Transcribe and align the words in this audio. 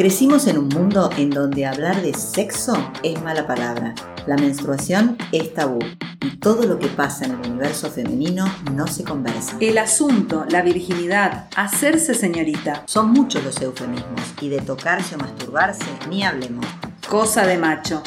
Crecimos 0.00 0.46
en 0.46 0.56
un 0.56 0.68
mundo 0.68 1.10
en 1.18 1.28
donde 1.28 1.66
hablar 1.66 2.00
de 2.00 2.14
sexo 2.14 2.72
es 3.02 3.20
mala 3.20 3.46
palabra, 3.46 3.94
la 4.26 4.34
menstruación 4.36 5.18
es 5.30 5.52
tabú 5.52 5.78
y 6.22 6.38
todo 6.38 6.62
lo 6.62 6.78
que 6.78 6.86
pasa 6.86 7.26
en 7.26 7.32
el 7.32 7.50
universo 7.50 7.90
femenino 7.90 8.50
no 8.72 8.86
se 8.86 9.04
conversa. 9.04 9.58
El 9.60 9.76
asunto, 9.76 10.46
la 10.48 10.62
virginidad, 10.62 11.50
hacerse 11.54 12.14
señorita. 12.14 12.84
Son 12.86 13.10
muchos 13.10 13.44
los 13.44 13.60
eufemismos 13.60 14.22
y 14.40 14.48
de 14.48 14.62
tocarse 14.62 15.16
o 15.16 15.18
masturbarse 15.18 15.84
ni 16.08 16.24
hablemos. 16.24 16.64
Cosa 17.06 17.46
de 17.46 17.58
macho. 17.58 18.02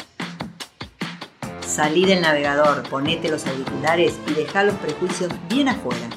Salí 1.64 2.06
del 2.06 2.22
navegador, 2.22 2.82
ponete 2.90 3.30
los 3.30 3.46
auriculares 3.46 4.14
y 4.26 4.32
deja 4.32 4.64
los 4.64 4.74
prejuicios 4.74 5.30
bien 5.48 5.68
afuera. 5.68 6.08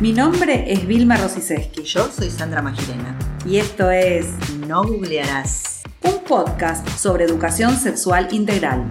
Mi 0.00 0.14
nombre 0.14 0.72
es 0.72 0.86
Vilma 0.86 1.18
Rosiseski 1.18 1.82
Yo 1.82 2.10
soy 2.10 2.30
Sandra 2.30 2.62
Magirena. 2.62 3.31
Y 3.44 3.56
esto 3.58 3.90
es 3.90 4.26
No 4.66 4.84
googlearás. 4.84 5.82
un 6.04 6.22
podcast 6.24 6.86
sobre 6.88 7.24
educación 7.24 7.76
sexual 7.76 8.28
integral. 8.32 8.88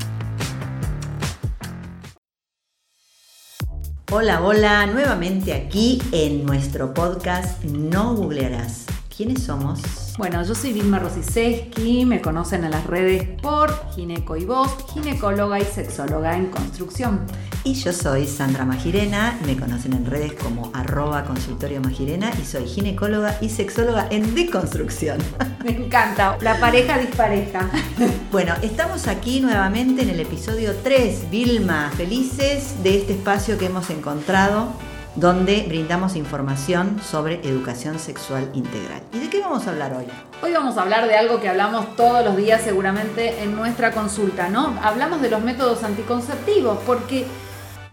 Hola, 4.11 4.41
hola, 4.43 4.85
nuevamente 4.87 5.53
aquí 5.53 6.01
en 6.11 6.45
nuestro 6.45 6.93
podcast 6.93 7.63
No 7.63 8.13
googlearás. 8.15 8.90
¿Quiénes 9.21 9.43
somos? 9.43 9.79
Bueno, 10.17 10.43
yo 10.43 10.55
soy 10.55 10.73
Vilma 10.73 10.97
Rosiseski, 10.97 12.07
me 12.07 12.21
conocen 12.21 12.63
en 12.63 12.71
las 12.71 12.87
redes 12.87 13.39
por 13.39 13.71
Gineco 13.93 14.35
y 14.35 14.45
Voz, 14.45 14.75
ginecóloga 14.95 15.59
y 15.59 15.63
sexóloga 15.63 16.35
en 16.35 16.47
construcción. 16.47 17.27
Y 17.63 17.75
yo 17.75 17.93
soy 17.93 18.25
Sandra 18.25 18.65
Magirena, 18.65 19.37
me 19.45 19.55
conocen 19.55 19.93
en 19.93 20.07
redes 20.07 20.33
como 20.33 20.71
arroba 20.73 21.23
consultorio 21.23 21.81
Magirena 21.81 22.31
y 22.41 22.45
soy 22.45 22.65
ginecóloga 22.65 23.37
y 23.41 23.49
sexóloga 23.49 24.07
en 24.09 24.33
deconstrucción. 24.33 25.19
Me 25.63 25.69
encanta, 25.69 26.39
la 26.41 26.59
pareja 26.59 26.97
dispareja. 26.97 27.69
Bueno, 28.31 28.55
estamos 28.63 29.07
aquí 29.07 29.41
nuevamente 29.41 30.01
en 30.01 30.09
el 30.09 30.19
episodio 30.21 30.73
3, 30.83 31.29
Vilma, 31.29 31.91
felices 31.95 32.81
de 32.81 32.97
este 32.97 33.13
espacio 33.13 33.57
que 33.59 33.65
hemos 33.65 33.89
encontrado 33.89 34.73
donde 35.15 35.65
brindamos 35.67 36.15
información 36.15 36.99
sobre 37.01 37.35
educación 37.47 37.99
sexual 37.99 38.49
integral. 38.53 39.01
¿Y 39.13 39.19
de 39.19 39.29
qué 39.29 39.41
vamos 39.41 39.67
a 39.67 39.71
hablar 39.71 39.93
hoy? 39.93 40.05
Hoy 40.41 40.53
vamos 40.53 40.77
a 40.77 40.83
hablar 40.83 41.07
de 41.07 41.15
algo 41.15 41.41
que 41.41 41.49
hablamos 41.49 41.95
todos 41.95 42.23
los 42.23 42.37
días 42.37 42.61
seguramente 42.61 43.43
en 43.43 43.55
nuestra 43.55 43.91
consulta, 43.91 44.49
¿no? 44.49 44.77
Hablamos 44.81 45.21
de 45.21 45.29
los 45.29 45.41
métodos 45.41 45.83
anticonceptivos, 45.83 46.79
porque 46.85 47.25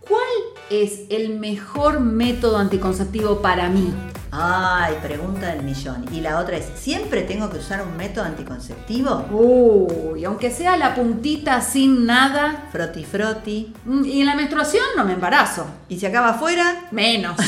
¿cuál 0.09 0.23
es 0.71 1.03
el 1.11 1.39
mejor 1.39 2.01
método 2.01 2.59
anticonceptivo 2.59 3.43
para 3.43 3.69
mí? 3.69 3.93
Ay, 4.31 4.97
pregunta 5.03 5.49
del 5.55 5.63
millón. 5.63 6.05
Y 6.13 6.21
la 6.21 6.39
otra 6.39 6.57
es, 6.59 6.67
¿siempre 6.77 7.23
tengo 7.23 7.49
que 7.51 7.59
usar 7.59 7.83
un 7.83 7.97
método 7.97 8.25
anticonceptivo? 8.25 9.25
Uy, 9.31 10.25
aunque 10.25 10.51
sea 10.51 10.77
la 10.77 10.95
puntita 10.95 11.61
sin 11.61 12.05
nada, 12.05 12.69
Froti 12.71 13.05
froti. 13.05 13.73
mm, 13.85 14.05
y 14.05 14.21
en 14.21 14.27
la 14.27 14.35
menstruación 14.35 14.85
no 14.97 15.05
me 15.05 15.15
embarazo. 15.15 15.67
¿Y 15.89 15.99
si 15.99 16.07
acaba 16.07 16.31
afuera? 16.31 16.89
Menos. 16.91 17.37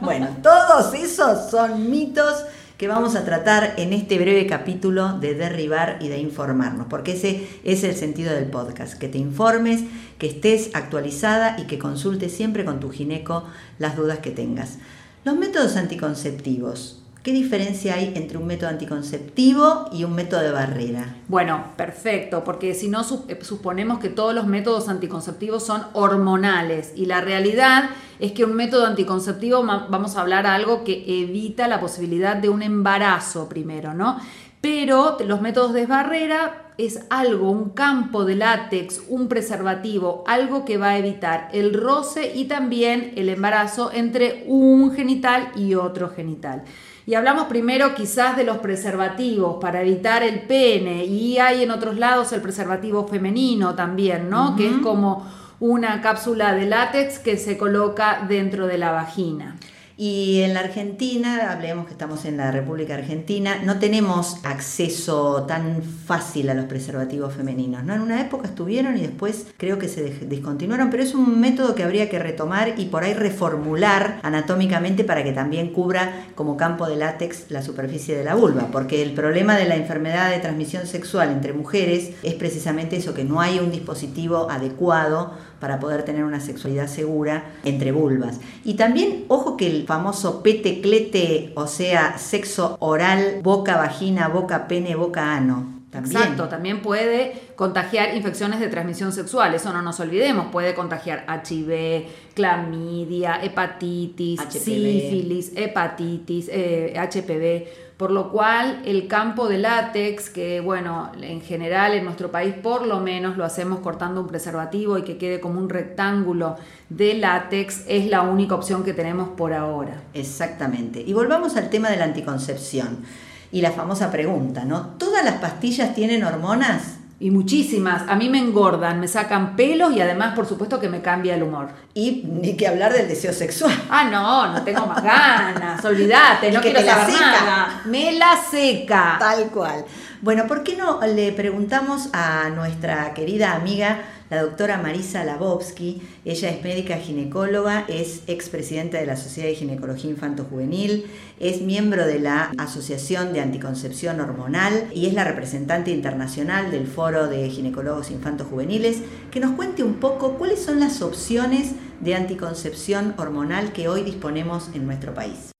Bueno, 0.00 0.28
todos 0.42 0.92
esos 0.94 1.48
son 1.48 1.88
mitos 1.88 2.44
que 2.76 2.88
vamos 2.88 3.14
a 3.14 3.24
tratar 3.24 3.74
en 3.76 3.92
este 3.92 4.18
breve 4.18 4.48
capítulo 4.48 5.16
de 5.20 5.34
derribar 5.34 5.98
y 6.00 6.08
de 6.08 6.18
informarnos, 6.18 6.88
porque 6.90 7.12
ese 7.12 7.46
es 7.62 7.84
el 7.84 7.94
sentido 7.94 8.34
del 8.34 8.46
podcast, 8.46 8.94
que 8.94 9.06
te 9.06 9.18
informes, 9.18 9.84
que 10.18 10.26
estés 10.26 10.70
actualizada 10.74 11.54
y 11.56 11.68
que 11.68 11.78
consultes 11.78 12.34
siempre 12.34 12.64
con 12.64 12.80
tu 12.80 12.90
gineco 12.90 13.44
las 13.78 13.96
dudas 13.96 14.18
que 14.18 14.32
tengas. 14.32 14.78
Los 15.24 15.38
métodos 15.38 15.76
anticonceptivos, 15.76 17.02
¿qué 17.22 17.32
diferencia 17.32 17.94
hay 17.94 18.12
entre 18.14 18.36
un 18.36 18.46
método 18.46 18.68
anticonceptivo 18.68 19.88
y 19.90 20.04
un 20.04 20.14
método 20.14 20.42
de 20.42 20.50
barrera? 20.50 21.16
Bueno, 21.28 21.64
perfecto, 21.78 22.44
porque 22.44 22.74
si 22.74 22.88
no 22.88 23.00
eh, 23.28 23.38
suponemos 23.40 24.00
que 24.00 24.10
todos 24.10 24.34
los 24.34 24.46
métodos 24.46 24.90
anticonceptivos 24.90 25.64
son 25.64 25.80
hormonales 25.94 26.92
y 26.94 27.06
la 27.06 27.22
realidad 27.22 27.88
es 28.18 28.32
que 28.32 28.44
un 28.44 28.52
método 28.52 28.84
anticonceptivo, 28.84 29.64
vamos 29.64 30.14
a 30.16 30.20
hablar 30.20 30.46
algo 30.46 30.84
que 30.84 31.04
evita 31.06 31.68
la 31.68 31.80
posibilidad 31.80 32.36
de 32.36 32.50
un 32.50 32.60
embarazo 32.60 33.48
primero, 33.48 33.94
¿no? 33.94 34.20
Pero 34.64 35.18
los 35.26 35.42
métodos 35.42 35.74
de 35.74 35.84
barrera 35.84 36.70
es 36.78 37.00
algo, 37.10 37.50
un 37.50 37.68
campo 37.68 38.24
de 38.24 38.34
látex, 38.34 39.02
un 39.10 39.28
preservativo, 39.28 40.24
algo 40.26 40.64
que 40.64 40.78
va 40.78 40.88
a 40.88 40.98
evitar 40.98 41.50
el 41.52 41.74
roce 41.74 42.32
y 42.34 42.46
también 42.46 43.12
el 43.16 43.28
embarazo 43.28 43.92
entre 43.92 44.44
un 44.46 44.94
genital 44.94 45.52
y 45.54 45.74
otro 45.74 46.08
genital. 46.08 46.62
Y 47.04 47.12
hablamos 47.12 47.44
primero 47.44 47.94
quizás 47.94 48.38
de 48.38 48.44
los 48.44 48.56
preservativos 48.56 49.58
para 49.60 49.82
evitar 49.82 50.22
el 50.22 50.40
pene 50.40 51.04
y 51.04 51.36
hay 51.36 51.62
en 51.62 51.70
otros 51.70 51.98
lados 51.98 52.32
el 52.32 52.40
preservativo 52.40 53.06
femenino 53.06 53.74
también, 53.74 54.30
¿no? 54.30 54.56
Que 54.56 54.66
es 54.66 54.78
como 54.78 55.30
una 55.60 56.00
cápsula 56.00 56.54
de 56.54 56.64
látex 56.64 57.18
que 57.18 57.36
se 57.36 57.58
coloca 57.58 58.24
dentro 58.26 58.66
de 58.66 58.78
la 58.78 58.92
vagina. 58.92 59.56
Y 59.96 60.40
en 60.40 60.54
la 60.54 60.60
Argentina, 60.60 61.52
hablemos 61.52 61.86
que 61.86 61.92
estamos 61.92 62.24
en 62.24 62.36
la 62.36 62.50
República 62.50 62.94
Argentina, 62.94 63.60
no 63.64 63.78
tenemos 63.78 64.38
acceso 64.42 65.44
tan 65.44 65.82
fácil 65.84 66.50
a 66.50 66.54
los 66.54 66.64
preservativos 66.64 67.32
femeninos. 67.32 67.84
¿no? 67.84 67.94
En 67.94 68.00
una 68.00 68.20
época 68.20 68.48
estuvieron 68.48 68.96
y 68.96 69.02
después 69.02 69.46
creo 69.56 69.78
que 69.78 69.88
se 69.88 70.02
descontinuaron, 70.02 70.90
pero 70.90 71.04
es 71.04 71.14
un 71.14 71.38
método 71.38 71.76
que 71.76 71.84
habría 71.84 72.10
que 72.10 72.18
retomar 72.18 72.74
y 72.76 72.86
por 72.86 73.04
ahí 73.04 73.14
reformular 73.14 74.18
anatómicamente 74.24 75.04
para 75.04 75.22
que 75.22 75.32
también 75.32 75.72
cubra 75.72 76.26
como 76.34 76.56
campo 76.56 76.88
de 76.88 76.96
látex 76.96 77.50
la 77.50 77.62
superficie 77.62 78.16
de 78.16 78.24
la 78.24 78.34
vulva, 78.34 78.70
porque 78.72 79.00
el 79.00 79.12
problema 79.12 79.56
de 79.56 79.66
la 79.66 79.76
enfermedad 79.76 80.30
de 80.30 80.40
transmisión 80.40 80.88
sexual 80.88 81.30
entre 81.30 81.52
mujeres 81.52 82.10
es 82.24 82.34
precisamente 82.34 82.96
eso, 82.96 83.14
que 83.14 83.24
no 83.24 83.40
hay 83.40 83.60
un 83.60 83.70
dispositivo 83.70 84.50
adecuado 84.50 85.34
para 85.60 85.80
poder 85.80 86.02
tener 86.04 86.24
una 86.24 86.40
sexualidad 86.40 86.86
segura 86.86 87.44
entre 87.64 87.92
vulvas. 87.92 88.40
Y 88.64 88.74
también, 88.74 89.24
ojo 89.28 89.56
que 89.56 89.66
el 89.66 89.86
famoso 89.86 90.42
pete-clete, 90.42 91.52
o 91.54 91.66
sea, 91.66 92.18
sexo 92.18 92.76
oral, 92.80 93.40
boca, 93.42 93.76
vagina, 93.76 94.28
boca, 94.28 94.68
pene, 94.68 94.94
boca, 94.94 95.34
ano. 95.34 95.74
También. 95.90 96.22
Exacto, 96.22 96.48
también 96.48 96.82
puede 96.82 97.40
contagiar 97.54 98.16
infecciones 98.16 98.58
de 98.58 98.66
transmisión 98.66 99.12
sexual, 99.12 99.54
eso 99.54 99.72
no 99.72 99.80
nos 99.80 100.00
olvidemos, 100.00 100.48
puede 100.50 100.74
contagiar 100.74 101.24
HIV, 101.28 102.06
clamidia, 102.34 103.38
hepatitis, 103.40 104.40
HPV. 104.40 104.58
sífilis, 104.58 105.52
hepatitis, 105.54 106.48
eh, 106.50 106.94
HPV, 106.98 107.83
por 107.96 108.10
lo 108.10 108.30
cual 108.30 108.82
el 108.84 109.06
campo 109.06 109.48
de 109.48 109.58
látex, 109.58 110.28
que 110.28 110.60
bueno, 110.60 111.12
en 111.20 111.40
general 111.40 111.92
en 111.94 112.04
nuestro 112.04 112.30
país 112.30 112.54
por 112.54 112.86
lo 112.86 113.00
menos 113.00 113.36
lo 113.36 113.44
hacemos 113.44 113.80
cortando 113.80 114.20
un 114.20 114.26
preservativo 114.26 114.98
y 114.98 115.02
que 115.02 115.16
quede 115.16 115.40
como 115.40 115.60
un 115.60 115.68
rectángulo 115.68 116.56
de 116.88 117.14
látex, 117.14 117.84
es 117.86 118.06
la 118.06 118.22
única 118.22 118.54
opción 118.54 118.82
que 118.82 118.94
tenemos 118.94 119.28
por 119.30 119.52
ahora. 119.52 120.02
Exactamente. 120.12 121.02
Y 121.06 121.12
volvamos 121.12 121.56
al 121.56 121.70
tema 121.70 121.88
de 121.90 121.96
la 121.96 122.04
anticoncepción. 122.04 123.04
Y 123.52 123.60
la 123.60 123.70
famosa 123.70 124.10
pregunta, 124.10 124.64
¿no? 124.64 124.94
¿Todas 124.98 125.24
las 125.24 125.36
pastillas 125.36 125.94
tienen 125.94 126.24
hormonas? 126.24 126.98
Y 127.20 127.30
muchísimas, 127.30 128.02
a 128.08 128.16
mí 128.16 128.28
me 128.28 128.38
engordan, 128.38 128.98
me 128.98 129.06
sacan 129.06 129.54
pelos 129.54 129.92
y 129.94 130.00
además 130.00 130.34
por 130.34 130.46
supuesto 130.46 130.80
que 130.80 130.88
me 130.88 131.00
cambia 131.00 131.36
el 131.36 131.44
humor. 131.44 131.68
Y 131.94 132.24
ni 132.26 132.56
que 132.56 132.66
hablar 132.66 132.92
del 132.92 133.06
deseo 133.06 133.32
sexual. 133.32 133.72
Ah, 133.88 134.04
no, 134.10 134.52
no 134.52 134.62
tengo 134.62 134.84
más 134.86 135.02
ganas, 135.02 135.84
olvídate, 135.84 136.50
no 136.50 136.60
que 136.60 136.72
quiero 136.72 136.86
saber 136.86 137.14
seca. 137.14 137.30
nada. 137.30 137.82
Me 137.84 138.12
la 138.12 138.36
seca. 138.36 139.16
Tal 139.18 139.44
cual. 139.50 139.84
Bueno, 140.24 140.46
¿por 140.46 140.62
qué 140.62 140.74
no 140.74 141.02
le 141.06 141.32
preguntamos 141.32 142.08
a 142.14 142.48
nuestra 142.48 143.12
querida 143.12 143.52
amiga, 143.52 144.04
la 144.30 144.40
doctora 144.40 144.78
Marisa 144.78 145.22
Labovsky? 145.22 146.00
Ella 146.24 146.48
es 146.48 146.64
médica 146.64 146.96
ginecóloga, 146.96 147.84
es 147.88 148.22
expresidenta 148.26 148.96
de 148.96 149.04
la 149.04 149.18
Sociedad 149.18 149.50
de 149.50 149.54
Ginecología 149.54 150.10
Infanto-Juvenil, 150.10 151.04
es 151.40 151.60
miembro 151.60 152.06
de 152.06 152.20
la 152.20 152.52
Asociación 152.56 153.34
de 153.34 153.42
Anticoncepción 153.42 154.18
Hormonal 154.18 154.88
y 154.94 155.08
es 155.08 155.12
la 155.12 155.24
representante 155.24 155.90
internacional 155.90 156.70
del 156.70 156.86
Foro 156.86 157.28
de 157.28 157.50
Ginecólogos 157.50 158.10
Infanto-Juveniles. 158.10 159.02
Que 159.30 159.40
nos 159.40 159.50
cuente 159.50 159.82
un 159.82 159.96
poco 159.96 160.38
cuáles 160.38 160.64
son 160.64 160.80
las 160.80 161.02
opciones 161.02 161.72
de 162.00 162.14
anticoncepción 162.14 163.12
hormonal 163.18 163.74
que 163.74 163.90
hoy 163.90 164.02
disponemos 164.04 164.70
en 164.72 164.86
nuestro 164.86 165.12
país. 165.12 165.50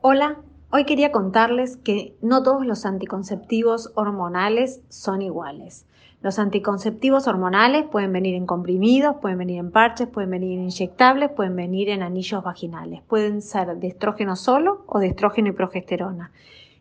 Hola, 0.00 0.38
hoy 0.70 0.84
quería 0.84 1.12
contarles 1.12 1.76
que 1.76 2.16
no 2.22 2.42
todos 2.42 2.66
los 2.66 2.86
anticonceptivos 2.86 3.92
hormonales 3.94 4.80
son 4.88 5.22
iguales. 5.22 5.86
Los 6.22 6.38
anticonceptivos 6.38 7.28
hormonales 7.28 7.84
pueden 7.84 8.12
venir 8.12 8.34
en 8.34 8.46
comprimidos, 8.46 9.16
pueden 9.20 9.38
venir 9.38 9.58
en 9.58 9.70
parches, 9.70 10.08
pueden 10.08 10.30
venir 10.30 10.58
en 10.58 10.64
inyectables, 10.64 11.30
pueden 11.30 11.54
venir 11.54 11.88
en 11.90 12.02
anillos 12.02 12.42
vaginales. 12.42 13.02
Pueden 13.06 13.42
ser 13.42 13.76
de 13.76 13.86
estrógeno 13.86 14.34
solo 14.34 14.82
o 14.86 14.98
de 14.98 15.08
estrógeno 15.08 15.48
y 15.48 15.52
progesterona. 15.52 16.32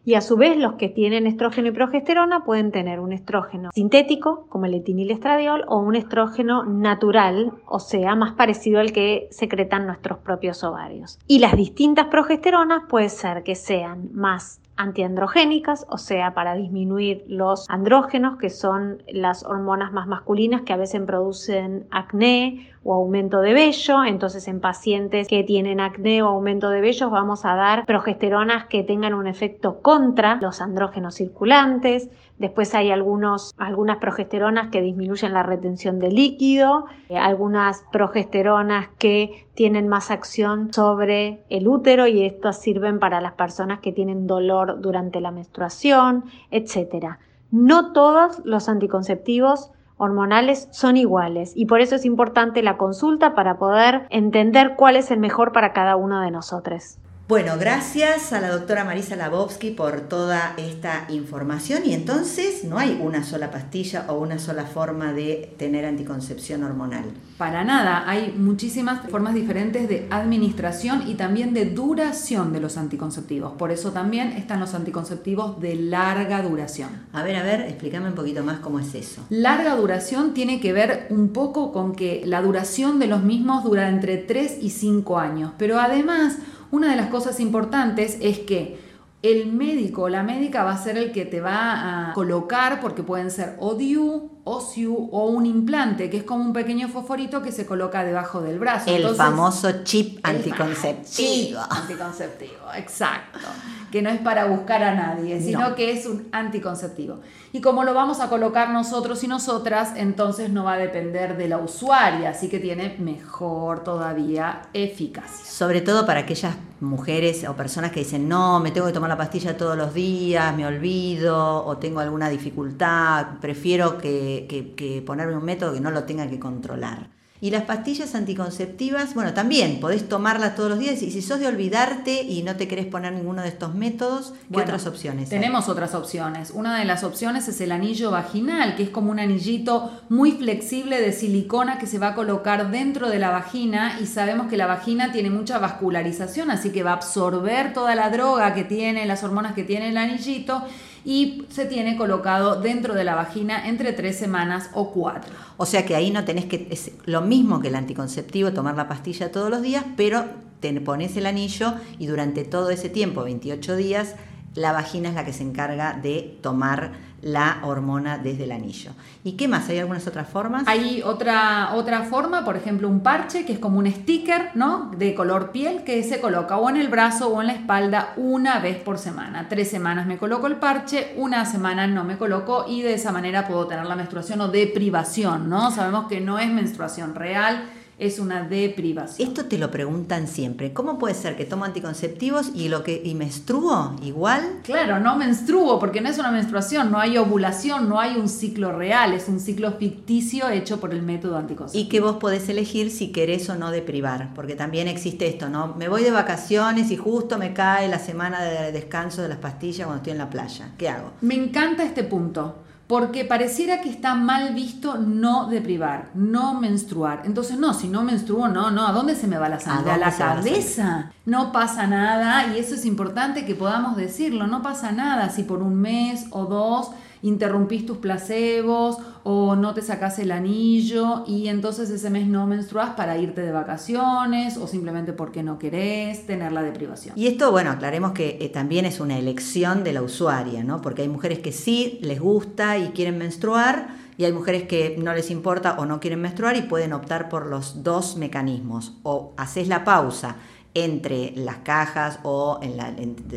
Y 0.05 0.13
a 0.13 0.21
su 0.21 0.37
vez 0.37 0.55
los 0.55 0.75
que 0.75 0.87
tienen 0.87 1.25
estrógeno 1.25 1.69
y 1.69 1.71
progesterona 1.71 2.43
pueden 2.45 2.71
tener 2.71 2.99
un 2.99 3.11
estrógeno 3.11 3.71
sintético, 3.73 4.45
como 4.49 4.67
el 4.67 4.75
etinilestradiol, 4.75 5.65
o 5.67 5.79
un 5.79 5.95
estrógeno 5.95 6.63
natural, 6.63 7.53
o 7.65 7.79
sea, 7.79 8.13
más 8.13 8.33
parecido 8.33 8.79
al 8.79 8.91
que 8.91 9.27
secretan 9.31 9.87
nuestros 9.87 10.19
propios 10.19 10.63
ovarios. 10.63 11.17
Y 11.27 11.39
las 11.39 11.57
distintas 11.57 12.05
progesteronas 12.07 12.83
puede 12.87 13.09
ser 13.09 13.41
que 13.41 13.55
sean 13.55 14.09
más 14.13 14.61
antiandrogénicas, 14.77 15.85
o 15.89 15.97
sea, 15.97 16.33
para 16.33 16.55
disminuir 16.55 17.23
los 17.27 17.69
andrógenos, 17.69 18.37
que 18.37 18.49
son 18.49 19.03
las 19.07 19.45
hormonas 19.45 19.91
más 19.93 20.07
masculinas 20.07 20.63
que 20.63 20.73
a 20.73 20.77
veces 20.77 21.01
producen 21.05 21.87
acné 21.91 22.69
o 22.83 22.93
aumento 22.93 23.41
de 23.41 23.53
vello. 23.53 24.03
Entonces, 24.03 24.47
en 24.47 24.59
pacientes 24.59 25.27
que 25.27 25.43
tienen 25.43 25.79
acné 25.79 26.21
o 26.21 26.27
aumento 26.27 26.69
de 26.69 26.81
vello, 26.81 27.09
vamos 27.09 27.45
a 27.45 27.55
dar 27.55 27.85
progesteronas 27.85 28.65
que 28.65 28.83
tengan 28.83 29.13
un 29.13 29.27
efecto 29.27 29.81
contra 29.81 30.35
los 30.35 30.61
andrógenos 30.61 31.15
circulantes. 31.15 32.09
Después 32.37 32.75
hay 32.75 32.91
algunos, 32.91 33.53
algunas 33.57 33.97
progesteronas 33.97 34.67
que 34.67 34.81
disminuyen 34.81 35.33
la 35.33 35.43
retención 35.43 35.99
de 35.99 36.11
líquido, 36.11 36.85
eh, 37.07 37.17
algunas 37.17 37.85
progesteronas 37.93 38.89
que 38.97 39.47
tienen 39.53 39.87
más 39.87 40.11
acción 40.11 40.73
sobre 40.73 41.45
el 41.49 41.67
útero 41.67 42.07
y 42.07 42.25
estas 42.25 42.61
sirven 42.61 42.99
para 42.99 43.21
las 43.21 43.33
personas 43.33 43.79
que 43.79 43.93
tienen 43.93 44.27
dolor 44.27 44.81
durante 44.81 45.21
la 45.21 45.31
menstruación, 45.31 46.25
etc. 46.51 47.17
No 47.51 47.93
todos 47.93 48.41
los 48.43 48.67
anticonceptivos 48.67 49.71
hormonales 49.97 50.67
son 50.71 50.97
iguales 50.97 51.53
y 51.55 51.67
por 51.67 51.79
eso 51.79 51.95
es 51.95 52.03
importante 52.03 52.61
la 52.63 52.75
consulta 52.75 53.33
para 53.33 53.57
poder 53.57 54.07
entender 54.09 54.75
cuál 54.75 54.97
es 54.97 55.09
el 55.09 55.19
mejor 55.19 55.53
para 55.53 55.71
cada 55.71 55.95
uno 55.95 56.19
de 56.19 56.31
nosotros. 56.31 56.97
Bueno, 57.27 57.53
gracias 57.59 58.33
a 58.33 58.39
la 58.39 58.51
doctora 58.51 58.83
Marisa 58.83 59.15
Labovsky 59.15 59.71
por 59.71 60.01
toda 60.01 60.53
esta 60.57 61.07
información 61.09 61.81
y 61.83 61.95
entonces 61.95 62.63
no 62.63 62.77
hay 62.77 62.99
una 63.01 63.23
sola 63.23 63.49
pastilla 63.49 64.05
o 64.09 64.19
una 64.19 64.37
sola 64.37 64.65
forma 64.65 65.11
de 65.11 65.55
tener 65.57 65.85
anticoncepción 65.85 66.63
hormonal. 66.63 67.05
Para 67.39 67.63
nada, 67.63 68.07
hay 68.07 68.31
muchísimas 68.37 69.09
formas 69.09 69.33
diferentes 69.33 69.89
de 69.89 70.05
administración 70.11 71.05
y 71.07 71.15
también 71.15 71.55
de 71.55 71.65
duración 71.65 72.53
de 72.53 72.59
los 72.59 72.77
anticonceptivos. 72.77 73.53
Por 73.53 73.71
eso 73.71 73.91
también 73.91 74.33
están 74.33 74.59
los 74.59 74.75
anticonceptivos 74.75 75.59
de 75.59 75.73
larga 75.77 76.43
duración. 76.43 76.89
A 77.11 77.23
ver, 77.23 77.37
a 77.37 77.43
ver, 77.43 77.61
explícame 77.61 78.07
un 78.07 78.13
poquito 78.15 78.43
más 78.43 78.59
cómo 78.59 78.79
es 78.79 78.93
eso. 78.93 79.25
Larga 79.31 79.75
duración 79.75 80.35
tiene 80.35 80.59
que 80.59 80.73
ver 80.73 81.07
un 81.09 81.29
poco 81.29 81.73
con 81.73 81.95
que 81.95 82.21
la 82.23 82.43
duración 82.43 82.99
de 82.99 83.07
los 83.07 83.23
mismos 83.23 83.63
dura 83.63 83.89
entre 83.89 84.17
3 84.17 84.59
y 84.61 84.69
5 84.69 85.17
años, 85.17 85.53
pero 85.57 85.79
además 85.79 86.37
una 86.71 86.89
de 86.89 86.95
las 86.95 87.07
cosas 87.07 87.39
importantes 87.39 88.17
es 88.21 88.39
que 88.39 88.79
el 89.21 89.51
médico 89.51 90.03
o 90.03 90.09
la 90.09 90.21
médica 90.21 90.63
va 90.63 90.73
a 90.73 90.77
ser 90.77 90.97
el 90.97 91.11
que 91.11 91.25
te 91.25 91.41
va 91.41 92.09
a 92.09 92.13
colocar, 92.13 92.79
porque 92.79 93.01
pueden 93.01 93.31
ser 93.31 93.55
o 93.59 93.73
DIU, 93.73 94.29
o 94.43 94.61
SIU 94.61 95.09
o 95.11 95.25
un 95.25 95.47
implante, 95.47 96.11
que 96.11 96.17
es 96.17 96.23
como 96.23 96.43
un 96.43 96.53
pequeño 96.53 96.87
fosforito 96.89 97.41
que 97.41 97.51
se 97.51 97.65
coloca 97.65 98.03
debajo 98.03 98.41
del 98.41 98.59
brazo. 98.59 98.91
El 98.95 99.15
famoso 99.15 99.83
chip 99.83 100.19
anticonceptivo. 100.21 101.59
anticonceptivo, 101.67 102.71
exacto. 102.75 103.47
Que 103.95 104.01
no 104.01 104.09
es 104.09 104.19
para 104.19 104.43
buscar 104.43 104.83
a 104.83 104.93
nadie, 104.93 105.39
sino 105.39 105.73
que 105.73 105.93
es 105.93 106.05
un 106.05 106.27
anticonceptivo. 106.33 107.21
Y 107.53 107.61
como 107.61 107.85
lo 107.85 107.93
vamos 107.93 108.19
a 108.19 108.27
colocar 108.27 108.71
nosotros 108.71 109.23
y 109.23 109.29
nosotras, 109.29 109.93
entonces 109.95 110.49
no 110.49 110.65
va 110.65 110.73
a 110.73 110.77
depender 110.77 111.37
de 111.37 111.47
la 111.47 111.59
usuaria, 111.59 112.31
así 112.31 112.49
que 112.49 112.59
tiene 112.59 112.97
mejor 112.99 113.85
todavía 113.85 114.63
eficacia. 114.73 115.45
Sobre 115.45 115.79
todo 115.79 116.05
para 116.05 116.19
aquellas 116.19 116.57
mujeres 116.81 117.47
o 117.47 117.55
personas 117.55 117.93
que 117.93 118.01
dicen, 118.01 118.27
no, 118.27 118.59
me 118.59 118.71
tengo 118.71 118.87
que 118.87 118.91
tomar 118.91 119.09
la 119.09 119.15
pastilla 119.15 119.55
todos 119.55 119.77
los 119.77 119.93
días, 119.93 120.53
me 120.57 120.67
olvido 120.67 121.65
o 121.65 121.77
tengo 121.77 122.01
alguna 122.01 122.27
dificultad, 122.27 123.39
prefiero 123.39 123.97
que, 123.97 124.73
que, 124.75 125.01
ponerme 125.05 125.37
un 125.37 125.45
método 125.45 125.71
que 125.71 125.79
no 125.79 125.89
lo 125.89 126.03
tenga 126.03 126.27
que 126.27 126.37
controlar. 126.37 127.07
Y 127.41 127.51
las 127.51 127.63
pastillas 127.63 128.15
anticonceptivas, 128.15 129.13
bueno, 129.13 129.33
también 129.33 129.81
podés 129.81 130.07
tomarlas 130.07 130.55
todos 130.55 130.69
los 130.69 130.79
días 130.79 131.01
y 131.01 131.11
si 131.11 131.21
sos 131.21 131.41
de 131.41 131.47
olvidarte 131.47 132.23
y 132.23 132.43
no 132.43 132.55
te 132.55 132.69
querés 132.69 132.85
poner 132.85 133.11
ninguno 133.11 133.41
de 133.41 133.49
estos 133.49 133.75
métodos, 133.75 134.33
¿qué 134.53 134.61
otras 134.61 134.87
opciones? 134.87 135.27
Tenemos 135.27 135.67
otras 135.67 135.95
opciones. 135.95 136.51
Una 136.51 136.79
de 136.79 136.85
las 136.85 137.03
opciones 137.03 137.49
es 137.49 137.59
el 137.59 137.73
anillo 137.73 138.09
vaginal, 138.09 138.77
que 138.77 138.83
es 138.83 138.89
como 138.89 139.11
un 139.11 139.19
anillito 139.19 139.91
muy 140.07 140.31
flexible 140.31 141.01
de 141.01 141.11
silicona 141.11 141.77
que 141.77 141.87
se 141.87 141.99
va 141.99 142.09
a 142.09 142.15
colocar 142.15 142.71
dentro 142.71 143.09
de 143.09 143.19
la 143.19 143.31
vagina 143.31 143.99
y 144.01 144.05
sabemos 144.05 144.47
que 144.47 144.55
la 144.55 144.67
vagina 144.67 145.11
tiene 145.11 145.29
mucha 145.29 145.59
vascularización, 145.59 146.51
así 146.51 146.69
que 146.69 146.83
va 146.83 146.91
a 146.91 146.95
absorber 146.95 147.73
toda 147.73 147.95
la 147.95 148.09
droga 148.11 148.53
que 148.53 148.63
tiene, 148.63 149.05
las 149.05 149.25
hormonas 149.25 149.53
que 149.53 149.65
tiene 149.65 149.89
el 149.89 149.97
anillito 149.97 150.63
y 151.05 151.45
se 151.49 151.65
tiene 151.65 151.95
colocado 151.95 152.59
dentro 152.59 152.95
de 152.95 153.03
la 153.03 153.15
vagina 153.15 153.69
entre 153.69 153.93
tres 153.93 154.17
semanas 154.17 154.71
o 154.73 154.91
cuatro. 154.91 155.31
O 155.57 155.65
sea 155.65 155.85
que 155.85 155.95
ahí 155.95 156.09
no 156.09 156.25
tenés 156.25 156.45
que, 156.45 156.67
es 156.71 156.91
lo 157.05 157.21
mismo 157.21 157.61
que 157.61 157.67
el 157.67 157.75
anticonceptivo, 157.75 158.51
tomar 158.51 158.75
la 158.75 158.87
pastilla 158.87 159.31
todos 159.31 159.49
los 159.51 159.61
días, 159.61 159.85
pero 159.95 160.25
te 160.59 160.81
pones 160.81 161.15
el 161.15 161.27
anillo 161.27 161.75
y 161.99 162.07
durante 162.07 162.43
todo 162.43 162.71
ese 162.71 162.89
tiempo, 162.89 163.23
28 163.23 163.75
días, 163.75 164.15
la 164.55 164.71
vagina 164.71 165.09
es 165.09 165.15
la 165.15 165.25
que 165.25 165.33
se 165.33 165.43
encarga 165.43 165.93
de 165.93 166.37
tomar 166.41 166.93
la 167.25 167.57
hormona 167.63 168.19
desde 168.19 168.43
el 168.43 168.51
anillo. 168.51 168.91
¿Y 169.23 169.31
qué 169.31 169.47
más? 169.47 169.67
¿Hay 169.69 169.79
algunas 169.79 170.05
otras 170.05 170.29
formas? 170.29 170.63
Hay 170.67 171.01
otra, 171.01 171.71
otra 171.73 172.03
forma, 172.03 172.45
por 172.45 172.55
ejemplo, 172.55 172.87
un 172.87 172.99
parche 172.99 173.45
que 173.45 173.53
es 173.53 173.57
como 173.57 173.79
un 173.79 173.91
sticker, 173.91 174.51
¿no? 174.53 174.91
De 174.95 175.15
color 175.15 175.51
piel 175.51 175.83
que 175.83 176.03
se 176.03 176.21
coloca 176.21 176.57
o 176.57 176.69
en 176.69 176.77
el 176.77 176.87
brazo 176.87 177.29
o 177.29 177.41
en 177.41 177.47
la 177.47 177.53
espalda 177.53 178.13
una 178.15 178.59
vez 178.59 178.77
por 178.77 178.99
semana. 178.99 179.47
Tres 179.49 179.71
semanas 179.71 180.05
me 180.05 180.19
coloco 180.19 180.45
el 180.45 180.57
parche, 180.57 181.13
una 181.15 181.45
semana 181.45 181.87
no 181.87 182.03
me 182.03 182.19
coloco 182.19 182.65
y 182.69 182.83
de 182.83 182.93
esa 182.93 183.11
manera 183.11 183.47
puedo 183.47 183.65
tener 183.65 183.87
la 183.87 183.95
menstruación 183.95 184.41
o 184.41 184.49
deprivación, 184.49 185.49
¿no? 185.49 185.71
Sabemos 185.71 186.05
que 186.05 186.21
no 186.21 186.37
es 186.37 186.51
menstruación 186.51 187.15
real 187.15 187.63
es 187.97 188.19
una 188.19 188.43
deprivación. 188.43 189.27
Esto 189.27 189.45
te 189.45 189.57
lo 189.57 189.71
preguntan 189.71 190.27
siempre. 190.27 190.73
¿Cómo 190.73 190.97
puede 190.97 191.15
ser 191.15 191.35
que 191.35 191.45
tomo 191.45 191.65
anticonceptivos 191.65 192.51
y 192.53 192.69
lo 192.69 192.83
que 192.83 193.01
y 193.03 193.15
menstruo 193.15 193.95
igual? 194.03 194.59
Claro, 194.63 194.99
no 194.99 195.15
menstruo 195.15 195.79
porque 195.79 196.01
no 196.01 196.09
es 196.09 196.17
una 196.17 196.31
menstruación, 196.31 196.91
no 196.91 196.99
hay 196.99 197.17
ovulación, 197.17 197.87
no 197.87 197.99
hay 197.99 198.17
un 198.17 198.27
ciclo 198.27 198.71
real, 198.77 199.13
es 199.13 199.29
un 199.29 199.39
ciclo 199.39 199.71
ficticio 199.73 200.49
hecho 200.49 200.79
por 200.79 200.93
el 200.93 201.01
método 201.01 201.37
anticonceptivo. 201.37 201.85
Y 201.85 201.89
que 201.89 202.01
vos 202.01 202.17
podés 202.17 202.49
elegir 202.49 202.91
si 202.91 203.11
querés 203.11 203.49
o 203.49 203.55
no 203.55 203.71
deprivar, 203.71 204.33
porque 204.33 204.55
también 204.55 204.87
existe 204.87 205.27
esto, 205.27 205.49
¿no? 205.49 205.75
Me 205.75 205.87
voy 205.87 206.03
de 206.03 206.11
vacaciones 206.11 206.91
y 206.91 206.97
justo 206.97 207.37
me 207.37 207.53
cae 207.53 207.87
la 207.87 207.99
semana 207.99 208.43
de 208.43 208.71
descanso 208.71 209.21
de 209.21 209.29
las 209.29 209.37
pastillas 209.37 209.87
cuando 209.87 209.97
estoy 209.97 210.11
en 210.11 210.17
la 210.17 210.29
playa. 210.29 210.71
¿Qué 210.77 210.89
hago? 210.89 211.11
Me 211.21 211.35
encanta 211.35 211.83
este 211.83 212.03
punto 212.03 212.64
porque 212.87 213.25
pareciera 213.25 213.81
que 213.81 213.89
está 213.89 214.13
mal 214.13 214.53
visto 214.53 214.97
no 214.97 215.47
deprivar, 215.47 216.11
no 216.13 216.59
menstruar. 216.59 217.23
Entonces, 217.25 217.57
no, 217.57 217.73
si 217.73 217.87
no 217.87 218.03
menstruo, 218.03 218.47
no, 218.47 218.69
no, 218.69 218.87
¿a 218.87 218.91
dónde 218.91 219.15
se 219.15 219.27
me 219.27 219.37
va 219.37 219.49
la 219.49 219.59
sangre? 219.59 219.91
¿A, 219.91 219.97
la 219.97 220.15
cabeza? 220.15 221.11
no 221.25 221.51
pasa 221.51 221.87
nada 221.87 222.45
y 222.53 222.59
eso 222.59 222.75
es 222.75 222.85
importante 222.85 223.45
que 223.45 223.55
podamos 223.55 223.97
decirlo, 223.97 224.45
no 224.45 224.61
pasa 224.61 224.91
nada 224.91 225.29
si 225.29 225.41
por 225.41 225.63
un 225.63 225.75
mes 225.75 226.27
o 226.29 226.45
dos 226.45 226.91
interrumpís 227.25 227.87
tus 227.87 227.97
placebos 227.97 228.97
o 229.23 229.55
no 229.55 229.73
te 229.73 229.81
sacas 229.81 230.19
el 230.19 230.31
anillo 230.31 231.23
y 231.25 231.47
entonces 231.47 231.89
ese 231.89 232.11
mes 232.11 232.27
no 232.27 232.45
menstruas 232.45 232.91
para 232.91 233.17
irte 233.17 233.41
de 233.41 233.51
vacaciones 233.51 234.57
o 234.57 234.67
simplemente 234.67 235.11
porque 235.11 235.41
no 235.41 235.57
querés 235.57 236.27
tener 236.27 236.51
la 236.51 236.61
deprivación. 236.61 237.17
Y 237.17 237.25
esto, 237.25 237.51
bueno, 237.51 237.71
aclaremos 237.71 238.11
que 238.11 238.37
eh, 238.39 238.49
también 238.49 238.85
es 238.85 238.99
una 238.99 239.17
elección 239.17 239.83
de 239.83 239.93
la 239.93 240.03
usuaria, 240.03 240.63
¿no? 240.63 240.81
Porque 240.81 241.01
hay 241.01 241.09
mujeres 241.09 241.39
que 241.39 241.51
sí 241.51 241.97
les 242.03 242.19
gusta 242.19 242.77
y 242.77 242.89
quieren 242.89 243.17
menstruar 243.17 243.87
y 244.17 244.25
hay 244.25 244.31
mujeres 244.31 244.63
que 244.63 244.95
no 244.99 245.11
les 245.13 245.31
importa 245.31 245.77
o 245.79 245.85
no 245.87 245.99
quieren 245.99 246.21
menstruar 246.21 246.55
y 246.55 246.61
pueden 246.61 246.93
optar 246.93 247.27
por 247.27 247.47
los 247.47 247.83
dos 247.83 248.17
mecanismos. 248.17 248.93
O 249.01 249.33
haces 249.35 249.67
la 249.67 249.83
pausa 249.83 250.35
entre 250.75 251.31
las 251.37 251.57
cajas 251.59 252.19
o 252.23 252.59
en 252.61 252.75
la, 252.75 252.93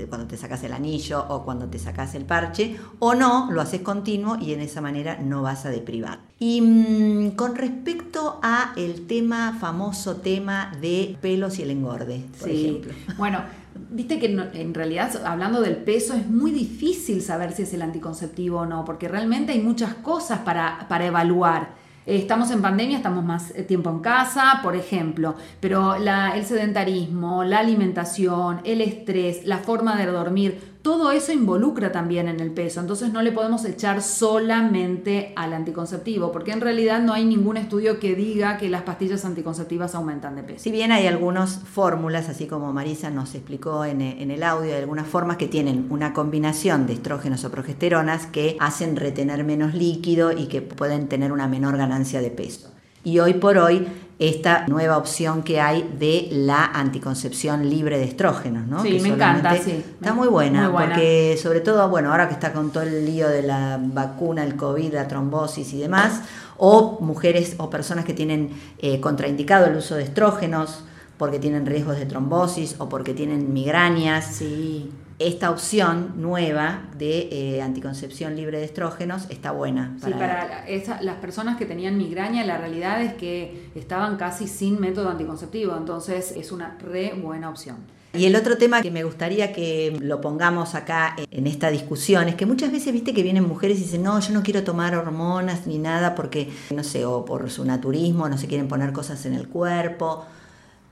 cuando 0.09 0.27
te 0.27 0.37
sacas 0.37 0.63
el 0.65 0.73
anillo 0.73 1.25
o 1.29 1.45
cuando 1.45 1.67
te 1.67 1.79
sacas 1.79 2.15
el 2.17 2.25
parche, 2.25 2.77
o 2.99 3.15
no, 3.15 3.51
lo 3.53 3.61
haces 3.61 3.81
continuo 3.81 4.37
y 4.41 4.53
en 4.53 4.61
esa 4.61 4.81
manera 4.81 5.19
no 5.23 5.43
vas 5.43 5.65
a 5.65 5.71
deprivar. 5.71 6.19
Y 6.41 6.61
mm, 6.61 7.31
con 7.37 7.55
respecto 7.55 8.41
a 8.43 8.73
el 8.77 9.07
tema, 9.07 9.57
famoso 9.61 10.17
tema 10.17 10.73
de 10.81 11.17
pelos 11.21 11.61
y 11.61 11.63
el 11.63 11.71
engorde, 11.71 12.25
por 12.41 12.49
ejemplo. 12.49 12.93
Bueno, 13.17 13.43
viste 13.91 14.19
que 14.19 14.27
en 14.27 14.75
realidad 14.75 15.25
hablando 15.25 15.61
del 15.61 15.77
peso 15.77 16.15
es 16.15 16.29
muy 16.29 16.51
difícil 16.51 17.23
saber 17.23 17.53
si 17.53 17.63
es 17.63 17.73
el 17.73 17.83
anticonceptivo 17.83 18.61
o 18.61 18.67
no, 18.67 18.85
porque 18.85 19.07
realmente 19.07 19.53
hay 19.53 19.61
muchas 19.61 19.95
cosas 19.95 20.41
para, 20.41 20.87
para 20.89 21.07
evaluar 21.07 21.88
estamos 22.17 22.51
en 22.51 22.63
pandemia, 22.63 22.97
estamos 22.97 23.23
más 23.23 23.53
eh, 23.55 23.63
tiempo 23.63 23.91
en 23.91 23.99
casa, 23.99 24.61
por 24.63 24.75
ejemplo, 24.75 25.35
pero 25.61 25.95
el 25.97 26.45
sedentarismo, 26.45 27.45
la 27.45 27.59
alimentación, 27.59 28.61
el 28.65 28.81
estrés, 28.81 29.45
la 29.45 29.59
forma 29.59 29.97
de 29.97 30.07
dormir, 30.07 30.78
todo 30.83 31.11
eso 31.11 31.33
involucra 31.33 31.93
también 31.93 32.29
en 32.29 32.41
el 32.41 32.53
peso, 32.53 32.81
entonces 32.81 33.13
no 33.13 33.23
le 33.23 33.33
podemos 33.33 33.65
echar 33.65 34.03
solamente 34.03 35.33
al 35.37 35.53
anticonceptivo, 35.53 36.33
porque 36.33 36.53
en 36.53 36.61
realidad 36.61 37.01
no 37.01 37.13
hay 37.13 37.25
ningún 37.25 37.57
estudio 37.57 37.99
que 37.99 38.15
diga 38.15 38.59
que 38.59 38.69
las 38.69 38.83
pastillas 38.83 39.25
anticonceptivas 39.25 39.95
aumentan 39.95 40.37
de 40.37 40.43
peso. 40.43 40.65
Si 40.65 40.71
bien 40.71 40.93
hay 40.93 41.07
algunas 41.07 41.59
fórmulas, 41.59 42.29
así 42.29 42.47
como 42.47 42.73
Marisa 42.73 43.11
nos 43.11 43.35
explicó 43.35 43.85
en, 43.85 44.01
en 44.01 44.31
el 44.31 44.43
audio, 44.43 44.73
hay 44.75 44.81
algunas 44.81 45.07
formas 45.07 45.37
que 45.37 45.49
tienen 45.49 45.87
una 45.91 46.13
combinación 46.13 46.87
de 46.87 46.95
estrógenos 46.95 47.45
o 47.45 47.51
progesteronas 47.51 48.27
que 48.27 48.57
hacen 48.61 48.97
retener 48.97 49.45
menos 49.45 49.75
líquido 49.75 50.33
y 50.33 50.47
que 50.47 50.63
pueden 50.63 51.09
tener 51.09 51.33
una 51.33 51.49
menor 51.49 51.77
ganancia 51.77 52.21
de 52.21 52.31
peso. 52.31 52.73
Y 53.05 53.21
hoy 53.21 53.35
por 53.35 53.59
hoy 53.59 53.87
esta 54.19 54.67
nueva 54.67 54.97
opción 54.97 55.43
que 55.43 55.61
hay 55.61 55.89
de 55.99 56.29
la 56.33 56.65
anticoncepción 56.65 57.71
libre 57.71 57.99
de 57.99 58.05
estrógenos, 58.05 58.67
¿no? 58.67 58.83
Sí, 58.83 58.97
Que 58.97 59.03
me 59.03 59.09
encanta, 59.11 59.57
sí. 59.57 59.85
Está 60.01 60.13
muy 60.13 60.27
buena, 60.27 60.63
Muy 60.65 60.73
buena. 60.73 60.89
porque 60.95 61.39
sobre 61.41 61.61
todo, 61.61 61.89
bueno, 61.89 62.11
ahora 62.11 62.27
que 62.27 62.35
está 62.35 62.53
con 62.53 62.71
todo 62.73 62.83
el 62.83 63.07
lío 63.07 63.29
de 63.29 63.43
la 63.43 63.79
vacuna, 63.81 64.43
el 64.43 64.57
COVID, 64.57 64.93
la 64.93 65.07
trombosis 65.07 65.73
y 65.73 65.79
demás, 65.79 66.23
o 66.57 66.99
mujeres 67.01 67.55
o 67.59 67.71
personas 67.71 68.05
que 68.05 68.13
tienen 68.13 68.51
eh, 68.79 69.01
contraindicado 69.01 69.67
el 69.67 69.77
uso 69.77 69.95
de 69.95 70.03
estrógenos 70.03 70.83
porque 71.17 71.39
tienen 71.39 71.65
riesgos 71.67 71.97
de 71.99 72.07
trombosis 72.07 72.75
o 72.79 72.89
porque 72.89 73.15
tienen 73.15 73.53
migrañas. 73.53 74.27
Sí. 74.27 74.91
Esta 75.19 75.51
opción 75.51 76.13
nueva 76.17 76.83
de 76.97 77.29
eh, 77.33 77.61
anticoncepción 77.63 78.37
libre 78.37 78.59
de 78.59 78.65
estrógenos 78.65 79.27
está 79.31 79.51
buena. 79.51 79.97
Sí, 80.05 80.13
para 80.13 80.65
esa- 80.69 81.03
las 81.03 81.17
personas 81.17 81.57
que 81.57 81.67
tenían 81.67 81.99
migraña, 81.99 82.45
la 82.45 82.57
realidad 82.57 83.03
es 83.03 83.15
que 83.15 83.69
estaban 83.75 84.17
casi 84.17 84.47
sin 84.47 84.81
método 84.81 85.09
anticonceptivo, 85.09 85.77
entonces 85.77 86.33
es 86.37 86.53
una 86.53 86.79
re 86.81 87.15
buena 87.21 87.51
opción. 87.51 87.79
Y 88.15 88.27
el 88.27 88.37
otro 88.37 88.57
tema 88.59 88.81
que 88.81 88.93
me 88.93 89.03
gustaría 89.03 89.53
que 89.53 89.99
lo 90.01 90.21
pongamos 90.21 90.77
acá 90.77 91.17
en 91.33 91.47
esta 91.49 91.69
discusión 91.71 92.29
es 92.29 92.37
que 92.37 92.47
muchas 92.47 92.71
veces 92.71 92.93
viste 92.93 93.13
que 93.13 93.25
vienen 93.25 93.47
mujeres 93.47 93.79
y 93.79 93.83
dicen, 93.83 94.05
no, 94.05 94.19
yo 94.21 94.33
no 94.33 94.45
quiero 94.45 94.63
tomar 94.63 94.95
hormonas 94.95 95.67
ni 95.67 95.79
nada 95.79 96.15
porque, 96.15 96.49
no 96.75 96.85
sé, 96.85 97.05
o 97.05 97.25
por 97.25 97.51
su 97.51 97.65
naturismo, 97.65 98.29
no 98.29 98.39
se 98.39 98.47
quieren 98.47 98.69
poner 98.69 98.93
cosas 98.93 99.27
en 99.27 99.35
el 99.35 99.49
cuerpo. 99.49 100.25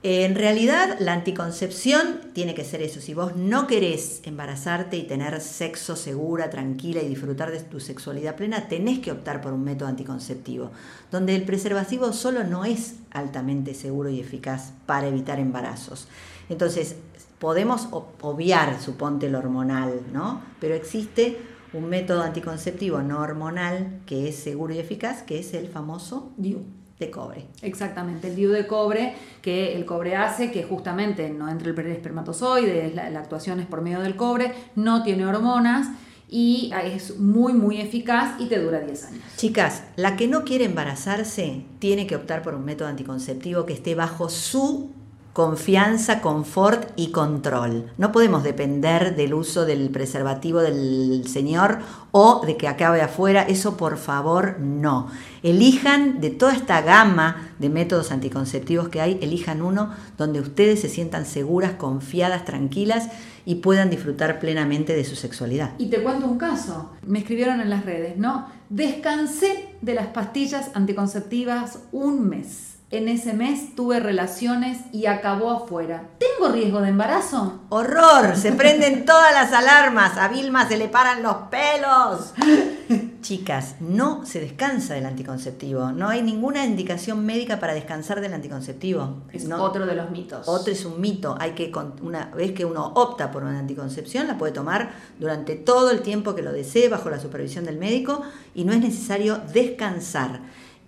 En 0.09 0.35
realidad, 0.35 0.95
la 1.01 1.11
anticoncepción 1.11 2.31
tiene 2.31 2.55
que 2.55 2.63
ser 2.63 2.81
eso. 2.81 3.01
Si 3.01 3.13
vos 3.13 3.35
no 3.35 3.67
querés 3.67 4.21
embarazarte 4.23 4.95
y 4.95 5.03
tener 5.03 5.41
sexo 5.41 5.97
segura, 5.97 6.49
tranquila 6.49 7.01
y 7.01 7.09
disfrutar 7.09 7.51
de 7.51 7.59
tu 7.59 7.81
sexualidad 7.81 8.37
plena, 8.37 8.69
tenés 8.69 8.99
que 8.99 9.11
optar 9.11 9.41
por 9.41 9.51
un 9.51 9.65
método 9.65 9.89
anticonceptivo, 9.89 10.71
donde 11.11 11.35
el 11.35 11.43
preservativo 11.43 12.13
solo 12.13 12.45
no 12.45 12.63
es 12.63 12.93
altamente 13.11 13.73
seguro 13.73 14.07
y 14.07 14.21
eficaz 14.21 14.71
para 14.85 15.07
evitar 15.09 15.41
embarazos. 15.41 16.07
Entonces, 16.47 16.95
podemos 17.37 17.89
obviar, 17.91 18.79
suponte, 18.79 19.29
lo 19.29 19.39
hormonal, 19.39 20.03
¿no? 20.13 20.41
Pero 20.61 20.73
existe 20.73 21.37
un 21.73 21.89
método 21.89 22.21
anticonceptivo 22.21 23.01
no 23.01 23.19
hormonal 23.19 23.99
que 24.05 24.29
es 24.29 24.37
seguro 24.37 24.73
y 24.73 24.79
eficaz, 24.79 25.23
que 25.23 25.37
es 25.37 25.53
el 25.53 25.67
famoso 25.67 26.31
DIU 26.37 26.76
de 26.99 27.11
cobre. 27.11 27.45
Exactamente, 27.61 28.27
el 28.27 28.35
DIU 28.35 28.51
de 28.51 28.65
cobre 28.65 29.13
que 29.41 29.75
el 29.75 29.85
cobre 29.85 30.15
hace, 30.15 30.51
que 30.51 30.63
justamente 30.63 31.29
no 31.29 31.49
entra 31.49 31.69
el 31.69 31.79
espermatozoide, 31.91 32.87
es 32.87 32.95
la, 32.95 33.09
la 33.09 33.19
actuación 33.19 33.59
es 33.59 33.67
por 33.67 33.81
medio 33.81 33.99
del 33.99 34.15
cobre, 34.15 34.53
no 34.75 35.03
tiene 35.03 35.25
hormonas 35.25 35.89
y 36.29 36.71
es 36.83 37.17
muy, 37.19 37.53
muy 37.53 37.79
eficaz 37.79 38.39
y 38.39 38.47
te 38.47 38.59
dura 38.59 38.79
10 38.79 39.05
años. 39.05 39.23
Chicas, 39.37 39.83
la 39.95 40.17
que 40.17 40.27
no 40.27 40.43
quiere 40.43 40.65
embarazarse 40.65 41.63
tiene 41.79 42.05
que 42.05 42.15
optar 42.15 42.41
por 42.41 42.53
un 42.55 42.65
método 42.65 42.89
anticonceptivo 42.89 43.65
que 43.65 43.73
esté 43.73 43.95
bajo 43.95 44.29
su 44.29 44.91
confianza, 45.37 46.19
confort 46.19 46.89
y 46.95 47.11
control. 47.11 47.91
No 47.99 48.11
podemos 48.11 48.41
depender 48.41 49.15
del 49.15 49.35
uso 49.35 49.67
del 49.67 49.91
preservativo 49.91 50.61
del 50.61 51.27
señor 51.27 51.77
o 52.09 52.41
de 52.43 52.57
que 52.57 52.67
acabe 52.67 53.03
afuera. 53.03 53.43
Eso 53.43 53.77
por 53.77 53.99
favor 53.99 54.59
no. 54.59 55.11
Elijan 55.43 56.21
de 56.21 56.31
toda 56.31 56.53
esta 56.53 56.81
gama 56.81 57.51
de 57.59 57.69
métodos 57.69 58.11
anticonceptivos 58.11 58.89
que 58.89 58.99
hay, 58.99 59.19
elijan 59.21 59.61
uno 59.61 59.93
donde 60.17 60.39
ustedes 60.39 60.81
se 60.81 60.89
sientan 60.89 61.27
seguras, 61.27 61.73
confiadas, 61.73 62.43
tranquilas 62.43 63.07
y 63.45 63.55
puedan 63.57 63.91
disfrutar 63.91 64.39
plenamente 64.39 64.95
de 64.95 65.05
su 65.05 65.15
sexualidad. 65.15 65.73
Y 65.77 65.91
te 65.91 66.01
cuento 66.01 66.25
un 66.25 66.39
caso. 66.39 66.93
Me 67.05 67.19
escribieron 67.19 67.61
en 67.61 67.69
las 67.69 67.85
redes, 67.85 68.17
¿no? 68.17 68.47
Descansé 68.69 69.69
de 69.83 69.93
las 69.93 70.07
pastillas 70.07 70.71
anticonceptivas 70.73 71.77
un 71.91 72.27
mes. 72.27 72.76
En 72.89 73.09
ese 73.09 73.33
mes 73.33 73.75
tuve 73.75 73.99
relaciones 73.99 74.77
y 74.93 75.07
acabó 75.07 75.51
afuera. 75.51 76.07
¿Tengo 76.19 76.53
riesgo 76.53 76.79
de 76.79 76.87
embarazo? 76.87 77.59
¡Horror! 77.67 78.37
Se 78.37 78.53
prenden 78.53 79.03
todas 79.05 79.33
las 79.33 79.51
alarmas. 79.51 80.17
A 80.17 80.29
Vilma 80.29 80.65
se 80.69 80.77
le 80.77 80.87
paran 80.87 81.21
los 81.21 81.35
pelos. 81.51 82.33
Chicas, 83.21 83.75
no 83.81 84.25
se 84.25 84.39
descansa 84.39 84.93
del 84.93 85.05
anticonceptivo. 85.05 85.91
No 85.91 86.07
hay 86.07 86.21
ninguna 86.21 86.63
indicación 86.65 87.25
médica 87.25 87.59
para 87.59 87.73
descansar 87.73 88.21
del 88.21 88.33
anticonceptivo. 88.33 89.17
Es 89.33 89.43
No. 89.43 89.61
otro 89.61 89.85
de 89.85 89.93
los 89.93 90.09
mitos. 90.09 90.47
Otro 90.47 90.71
es 90.71 90.85
un 90.85 91.01
mito. 91.01 91.35
Hay 91.41 91.51
que 91.55 91.69
una 92.01 92.27
vez 92.27 92.53
que 92.53 92.63
uno 92.63 92.93
opta 92.95 93.31
por 93.31 93.43
una 93.43 93.59
anticoncepción, 93.59 94.27
la 94.27 94.37
puede 94.37 94.53
tomar 94.53 94.91
durante 95.19 95.55
todo 95.55 95.91
el 95.91 95.99
tiempo 96.03 96.35
que 96.35 96.41
lo 96.41 96.53
desee 96.53 96.87
bajo 96.87 97.09
la 97.09 97.19
supervisión 97.19 97.65
del 97.65 97.77
médico 97.79 98.21
y 98.55 98.63
no 98.63 98.71
es 98.71 98.79
necesario 98.79 99.41
descansar. 99.51 100.39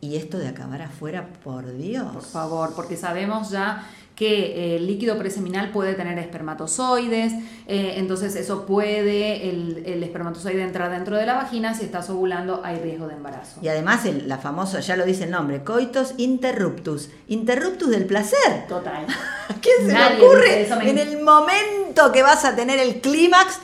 Y 0.02 0.16
esto 0.16 0.38
de 0.38 0.48
acabar 0.48 0.82
afuera, 0.82 1.28
por 1.44 1.76
Dios. 1.78 2.14
Por 2.14 2.24
favor, 2.24 2.74
porque 2.76 2.96
sabemos 2.96 3.50
ya 3.50 3.86
que 4.20 4.74
eh, 4.74 4.76
el 4.76 4.86
líquido 4.86 5.18
preseminal 5.18 5.72
puede 5.72 5.94
tener 5.94 6.20
espermatozoides, 6.20 7.32
eh, 7.68 7.94
entonces 7.96 8.36
eso 8.36 8.66
puede, 8.66 9.50
el, 9.50 9.82
el 9.86 10.04
espermatozoide 10.04 10.62
entrar 10.62 10.92
dentro 10.92 11.16
de 11.16 11.26
la 11.26 11.36
vagina, 11.36 11.74
si 11.74 11.86
estás 11.86 12.10
ovulando 12.10 12.60
hay 12.62 12.80
riesgo 12.80 13.08
de 13.08 13.14
embarazo. 13.14 13.62
Y 13.62 13.70
además 13.70 14.06
el, 14.06 14.28
la 14.28 14.38
famosa, 14.38 14.82
ya 14.82 14.98
lo 14.98 15.06
dice 15.06 15.24
el 15.24 15.32
nombre, 15.32 15.64
coitus 15.64 16.16
interruptus. 16.18 17.10
Interruptus 17.30 17.90
del 17.92 18.06
placer. 18.06 18.68
Total. 18.68 19.06
¿A 19.48 19.54
quién 19.54 19.88
se 19.88 19.94
Nadie 19.94 20.18
le 20.18 20.26
ocurre 20.26 20.90
en 20.90 20.98
el 20.98 21.22
momento 21.24 22.12
que 22.12 22.22
vas 22.22 22.44
a 22.44 22.58
tener 22.58 22.78
el 22.78 23.00
clímax? 23.00 23.60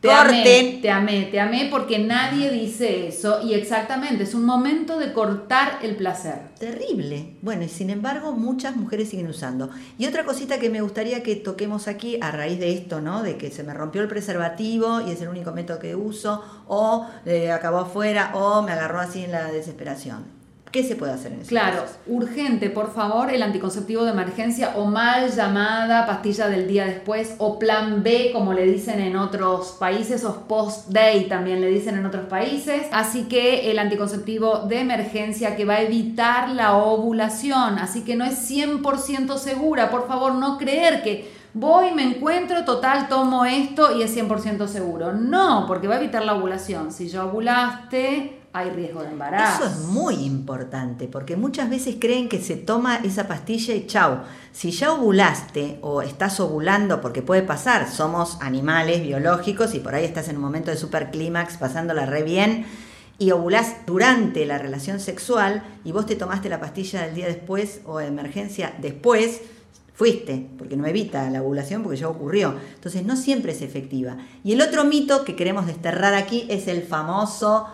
Te 0.00 0.12
amé, 0.12 0.44
Corten. 0.44 0.80
te 0.80 0.90
amé, 0.90 1.22
te 1.24 1.40
amé 1.40 1.68
porque 1.72 1.98
nadie 1.98 2.52
dice 2.52 3.08
eso 3.08 3.42
y 3.42 3.54
exactamente, 3.54 4.22
es 4.22 4.32
un 4.32 4.44
momento 4.44 4.96
de 4.96 5.12
cortar 5.12 5.80
el 5.82 5.96
placer. 5.96 6.38
Terrible. 6.56 7.34
Bueno, 7.42 7.64
y 7.64 7.68
sin 7.68 7.90
embargo, 7.90 8.30
muchas 8.30 8.76
mujeres 8.76 9.08
siguen 9.08 9.26
usando. 9.26 9.70
Y 9.98 10.06
otra 10.06 10.24
cosita 10.24 10.60
que 10.60 10.70
me 10.70 10.82
gustaría 10.82 11.24
que 11.24 11.34
toquemos 11.34 11.88
aquí 11.88 12.16
a 12.20 12.30
raíz 12.30 12.60
de 12.60 12.74
esto, 12.74 13.00
¿no? 13.00 13.24
De 13.24 13.36
que 13.36 13.50
se 13.50 13.64
me 13.64 13.74
rompió 13.74 14.00
el 14.00 14.06
preservativo 14.06 15.00
y 15.00 15.10
es 15.10 15.20
el 15.20 15.28
único 15.28 15.50
método 15.50 15.80
que 15.80 15.96
uso, 15.96 16.44
o 16.68 17.08
eh, 17.26 17.50
acabó 17.50 17.78
afuera, 17.78 18.30
o 18.34 18.62
me 18.62 18.70
agarró 18.70 19.00
así 19.00 19.24
en 19.24 19.32
la 19.32 19.50
desesperación. 19.50 20.37
¿Qué 20.70 20.82
se 20.82 20.96
puede 20.96 21.12
hacer 21.12 21.32
en 21.32 21.40
eso? 21.40 21.48
Claro, 21.48 21.84
urgente, 22.06 22.68
por 22.68 22.92
favor, 22.92 23.30
el 23.32 23.42
anticonceptivo 23.42 24.04
de 24.04 24.10
emergencia 24.10 24.74
o 24.76 24.84
mal 24.84 25.30
llamada 25.30 26.06
pastilla 26.06 26.48
del 26.48 26.68
día 26.68 26.84
después 26.84 27.34
o 27.38 27.58
plan 27.58 28.02
B, 28.02 28.30
como 28.32 28.52
le 28.52 28.66
dicen 28.66 29.00
en 29.00 29.16
otros 29.16 29.76
países, 29.78 30.24
o 30.24 30.46
post-day 30.46 31.26
también 31.26 31.60
le 31.60 31.68
dicen 31.68 31.96
en 31.96 32.04
otros 32.04 32.26
países. 32.26 32.82
Así 32.92 33.24
que 33.24 33.70
el 33.70 33.78
anticonceptivo 33.78 34.60
de 34.68 34.80
emergencia 34.80 35.56
que 35.56 35.64
va 35.64 35.74
a 35.74 35.82
evitar 35.82 36.50
la 36.50 36.76
ovulación, 36.76 37.78
así 37.78 38.02
que 38.02 38.16
no 38.16 38.24
es 38.24 38.50
100% 38.50 39.38
segura, 39.38 39.90
por 39.90 40.06
favor, 40.06 40.34
no 40.34 40.58
creer 40.58 41.02
que 41.02 41.32
voy, 41.54 41.92
me 41.92 42.04
encuentro, 42.04 42.64
total, 42.64 43.08
tomo 43.08 43.44
esto 43.44 43.96
y 43.96 44.02
es 44.02 44.16
100% 44.16 44.66
seguro. 44.66 45.12
No, 45.12 45.64
porque 45.66 45.88
va 45.88 45.94
a 45.94 45.98
evitar 45.98 46.24
la 46.24 46.34
ovulación. 46.34 46.92
Si 46.92 47.08
ya 47.08 47.24
ovulaste, 47.24 48.37
hay 48.52 48.70
riesgo 48.70 49.02
de 49.02 49.08
embarazo. 49.08 49.64
Eso 49.64 49.72
es 49.72 49.80
muy 49.86 50.14
importante, 50.14 51.06
porque 51.06 51.36
muchas 51.36 51.68
veces 51.70 51.96
creen 52.00 52.28
que 52.28 52.40
se 52.40 52.56
toma 52.56 52.96
esa 52.96 53.28
pastilla 53.28 53.74
y 53.74 53.86
chau. 53.86 54.20
Si 54.52 54.70
ya 54.70 54.92
ovulaste 54.92 55.78
o 55.82 56.02
estás 56.02 56.40
ovulando, 56.40 57.00
porque 57.00 57.22
puede 57.22 57.42
pasar, 57.42 57.90
somos 57.90 58.38
animales 58.40 59.02
biológicos 59.02 59.74
y 59.74 59.80
por 59.80 59.94
ahí 59.94 60.04
estás 60.04 60.28
en 60.28 60.36
un 60.36 60.42
momento 60.42 60.70
de 60.70 60.76
superclímax 60.76 61.58
pasándola 61.58 62.06
re 62.06 62.22
bien 62.22 62.66
y 63.18 63.32
ovulás 63.32 63.76
durante 63.86 64.46
la 64.46 64.58
relación 64.58 65.00
sexual 65.00 65.64
y 65.84 65.92
vos 65.92 66.06
te 66.06 66.16
tomaste 66.16 66.48
la 66.48 66.60
pastilla 66.60 67.02
del 67.02 67.14
día 67.14 67.26
después 67.26 67.80
o 67.84 67.98
de 67.98 68.06
emergencia 68.06 68.74
después, 68.80 69.42
fuiste, 69.92 70.48
porque 70.56 70.76
no 70.76 70.86
evita 70.86 71.28
la 71.28 71.42
ovulación 71.42 71.82
porque 71.82 71.98
ya 71.98 72.08
ocurrió. 72.08 72.54
Entonces 72.74 73.04
no 73.04 73.16
siempre 73.16 73.52
es 73.52 73.62
efectiva. 73.62 74.16
Y 74.44 74.52
el 74.52 74.62
otro 74.62 74.84
mito 74.84 75.24
que 75.24 75.34
queremos 75.34 75.66
desterrar 75.66 76.14
aquí 76.14 76.46
es 76.48 76.68
el 76.68 76.82
famoso, 76.82 77.66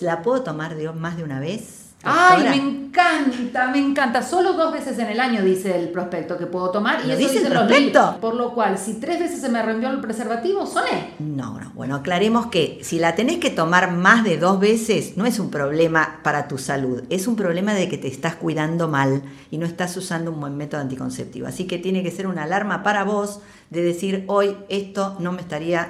¿la 0.00 0.22
puedo 0.22 0.42
tomar 0.42 0.74
de 0.74 0.90
más 0.92 1.16
de 1.16 1.24
una 1.24 1.40
vez? 1.40 1.82
Ay, 2.04 2.42
me 2.42 2.56
encanta, 2.56 3.68
me 3.68 3.78
encanta. 3.78 4.22
Solo 4.22 4.54
dos 4.54 4.72
veces 4.72 4.98
en 4.98 5.06
el 5.06 5.20
año 5.20 5.42
dice 5.42 5.78
el 5.78 5.90
prospecto 5.90 6.36
que 6.36 6.46
puedo 6.46 6.70
tomar 6.70 7.00
y 7.04 7.08
¿Lo 7.08 7.14
eso 7.14 7.20
dice 7.20 7.46
el 7.46 7.54
los 7.54 7.62
prospecto? 7.64 8.00
libros. 8.00 8.14
Por 8.16 8.34
lo 8.34 8.54
cual, 8.54 8.76
si 8.76 8.94
tres 8.94 9.20
veces 9.20 9.40
se 9.40 9.48
me 9.48 9.62
rompió 9.62 9.88
el 9.90 10.00
preservativo, 10.00 10.66
soné. 10.66 11.14
No, 11.20 11.60
no, 11.60 11.70
bueno, 11.74 11.94
aclaremos 11.94 12.46
que 12.46 12.80
si 12.82 12.98
la 12.98 13.14
tenés 13.14 13.38
que 13.38 13.50
tomar 13.50 13.92
más 13.92 14.24
de 14.24 14.36
dos 14.36 14.58
veces, 14.58 15.16
no 15.16 15.26
es 15.26 15.38
un 15.38 15.50
problema 15.50 16.18
para 16.24 16.48
tu 16.48 16.58
salud, 16.58 17.04
es 17.08 17.28
un 17.28 17.36
problema 17.36 17.72
de 17.72 17.88
que 17.88 17.98
te 17.98 18.08
estás 18.08 18.34
cuidando 18.34 18.88
mal 18.88 19.22
y 19.52 19.58
no 19.58 19.66
estás 19.66 19.96
usando 19.96 20.32
un 20.32 20.40
buen 20.40 20.56
método 20.56 20.80
anticonceptivo. 20.80 21.46
Así 21.46 21.66
que 21.68 21.78
tiene 21.78 22.02
que 22.02 22.10
ser 22.10 22.26
una 22.26 22.42
alarma 22.42 22.82
para 22.82 23.04
vos 23.04 23.40
de 23.70 23.82
decir, 23.82 24.24
hoy 24.26 24.56
esto 24.68 25.16
no 25.20 25.30
me 25.30 25.40
estaría 25.40 25.88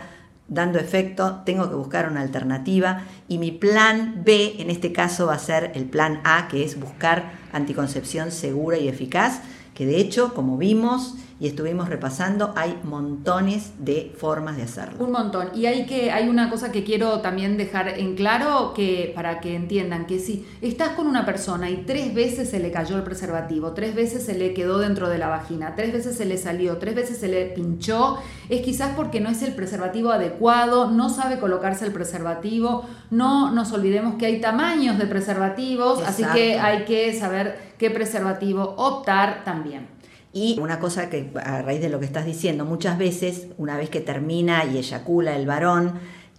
dando 0.52 0.78
efecto, 0.78 1.42
tengo 1.47 1.68
que 1.71 1.75
buscar 1.75 2.11
una 2.11 2.21
alternativa 2.21 3.04
y 3.26 3.38
mi 3.38 3.52
plan 3.52 4.23
B 4.25 4.56
en 4.59 4.71
este 4.71 4.92
caso 4.92 5.26
va 5.26 5.35
a 5.35 5.38
ser 5.38 5.73
el 5.75 5.87
plan 5.87 6.21
A, 6.25 6.47
que 6.49 6.62
es 6.62 6.78
buscar 6.78 7.32
anticoncepción 7.52 8.30
segura 8.30 8.76
y 8.76 8.88
eficaz 8.88 9.40
que 9.74 9.86
de 9.86 9.98
hecho, 9.98 10.34
como 10.34 10.58
vimos 10.58 11.14
y 11.42 11.48
estuvimos 11.48 11.88
repasando, 11.88 12.52
hay 12.54 12.78
montones 12.84 13.72
de 13.80 14.14
formas 14.16 14.56
de 14.56 14.62
hacerlo. 14.62 15.04
Un 15.04 15.10
montón. 15.10 15.48
Y 15.56 15.66
hay 15.66 15.86
que 15.86 16.12
hay 16.12 16.28
una 16.28 16.48
cosa 16.48 16.70
que 16.70 16.84
quiero 16.84 17.20
también 17.20 17.56
dejar 17.56 17.98
en 17.98 18.14
claro 18.14 18.72
que 18.76 19.10
para 19.12 19.40
que 19.40 19.56
entiendan 19.56 20.06
que 20.06 20.20
si 20.20 20.46
estás 20.60 20.90
con 20.90 21.08
una 21.08 21.26
persona 21.26 21.68
y 21.68 21.78
tres 21.78 22.14
veces 22.14 22.48
se 22.48 22.60
le 22.60 22.70
cayó 22.70 22.96
el 22.96 23.02
preservativo, 23.02 23.72
tres 23.72 23.96
veces 23.96 24.24
se 24.24 24.38
le 24.38 24.54
quedó 24.54 24.78
dentro 24.78 25.08
de 25.08 25.18
la 25.18 25.26
vagina, 25.26 25.74
tres 25.74 25.92
veces 25.92 26.16
se 26.16 26.26
le 26.26 26.38
salió, 26.38 26.76
tres 26.78 26.94
veces 26.94 27.18
se 27.18 27.26
le 27.26 27.46
pinchó, 27.46 28.18
es 28.48 28.62
quizás 28.62 28.94
porque 28.94 29.18
no 29.18 29.28
es 29.28 29.42
el 29.42 29.56
preservativo 29.56 30.12
adecuado, 30.12 30.92
no 30.92 31.08
sabe 31.08 31.40
colocarse 31.40 31.84
el 31.84 31.92
preservativo, 31.92 32.84
no 33.10 33.50
nos 33.50 33.72
olvidemos 33.72 34.14
que 34.14 34.26
hay 34.26 34.40
tamaños 34.40 34.96
de 34.96 35.06
preservativos, 35.06 36.02
así 36.06 36.22
que 36.32 36.60
hay 36.60 36.84
que 36.84 37.18
saber 37.18 37.71
qué 37.82 37.90
preservativo 37.90 38.76
optar 38.76 39.42
también. 39.44 39.88
Y 40.32 40.56
una 40.60 40.78
cosa 40.78 41.10
que 41.10 41.32
a 41.44 41.62
raíz 41.62 41.80
de 41.80 41.88
lo 41.88 41.98
que 41.98 42.06
estás 42.06 42.24
diciendo, 42.24 42.64
muchas 42.64 42.96
veces 42.96 43.48
una 43.58 43.76
vez 43.76 43.90
que 43.90 44.00
termina 44.00 44.64
y 44.64 44.78
eyacula 44.78 45.34
el 45.34 45.48
varón 45.48 45.94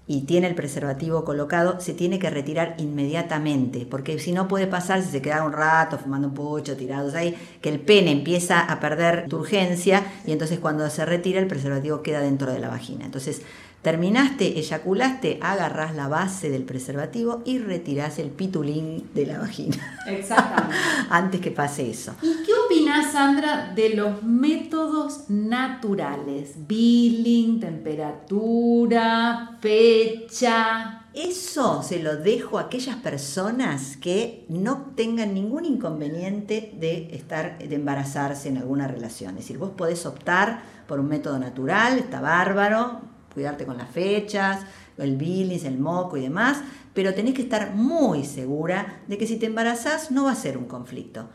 y 0.08 0.22
tiene 0.22 0.48
el 0.48 0.56
preservativo 0.56 1.26
colocado, 1.26 1.82
se 1.82 1.94
tiene 1.94 2.18
que 2.18 2.30
retirar 2.30 2.76
inmediatamente, 2.78 3.86
porque 3.86 4.20
si 4.20 4.32
no 4.32 4.48
puede 4.48 4.68
pasar, 4.68 5.02
si 5.02 5.12
se 5.12 5.22
queda 5.22 5.44
un 5.44 5.52
rato 5.52 5.98
fumando 5.98 6.30
un 6.30 6.34
pucho, 6.34 6.78
tirados 6.78 7.14
ahí, 7.14 7.36
que 7.60 7.68
el 7.68 7.82
pene 7.82 8.12
empieza 8.12 8.62
a 8.62 8.80
perder 8.80 9.28
turgencia 9.28 10.02
y 10.26 10.32
entonces 10.32 10.60
cuando 10.60 10.90
se 10.90 11.04
retira 11.04 11.42
el 11.42 11.48
preservativo 11.48 12.04
queda 12.04 12.22
dentro 12.22 12.54
de 12.54 12.60
la 12.60 12.70
vagina. 12.70 13.04
Entonces 13.04 13.42
Terminaste, 13.84 14.58
eyaculaste, 14.60 15.40
agarrás 15.42 15.94
la 15.94 16.08
base 16.08 16.50
del 16.50 16.64
preservativo 16.64 17.42
y 17.44 17.60
retirás 17.60 18.18
el 18.18 18.30
pitulín 18.30 19.10
de 19.14 19.26
la 19.26 19.40
vagina. 19.40 19.98
Exactamente. 20.08 20.74
Antes 21.10 21.42
que 21.42 21.52
pase 21.52 21.90
eso. 21.90 22.16
¿Y 22.22 22.46
qué 22.46 22.54
opinás, 22.66 23.12
Sandra, 23.12 23.74
de 23.76 23.90
los 23.90 24.24
métodos 24.24 25.30
naturales? 25.30 26.54
Billing, 26.66 27.60
temperatura, 27.60 29.58
fecha. 29.60 31.08
Eso 31.14 31.84
se 31.84 32.02
lo 32.02 32.16
dejo 32.16 32.60
a 32.60 32.62
aquellas 32.62 32.96
personas 32.96 33.98
que 33.98 34.46
no 34.48 34.94
tengan 34.96 35.34
ningún 35.34 35.66
inconveniente 35.66 36.74
de 36.80 37.10
estar, 37.14 37.58
de 37.58 37.76
embarazarse 37.76 38.48
en 38.48 38.60
alguna 38.60 38.88
relación. 38.88 39.32
Es 39.32 39.44
decir, 39.44 39.58
vos 39.58 39.72
podés 39.72 40.06
optar 40.06 40.64
por 40.88 41.02
un 41.02 41.10
método 41.10 41.38
natural, 41.38 42.00
está 42.00 42.22
bárbaro, 42.22 43.13
cuidarte 43.34 43.66
con 43.66 43.78
las 43.78 43.90
fechas, 43.90 44.62
el 44.98 45.18
bilis, 45.18 45.66
el 45.66 45.80
moco 45.80 46.18
y 46.18 46.22
demás, 46.22 46.62
pero 46.94 47.14
tenés 47.14 47.34
que 47.34 47.42
estar 47.42 47.74
muy 47.74 48.24
segura 48.24 49.02
de 49.08 49.18
que 49.18 49.28
si 49.28 49.38
te 49.38 49.48
embarazás 49.48 50.12
no 50.12 50.26
va 50.26 50.32
a 50.32 50.36
ser 50.36 50.58
un 50.58 50.66
conflicto, 50.66 51.30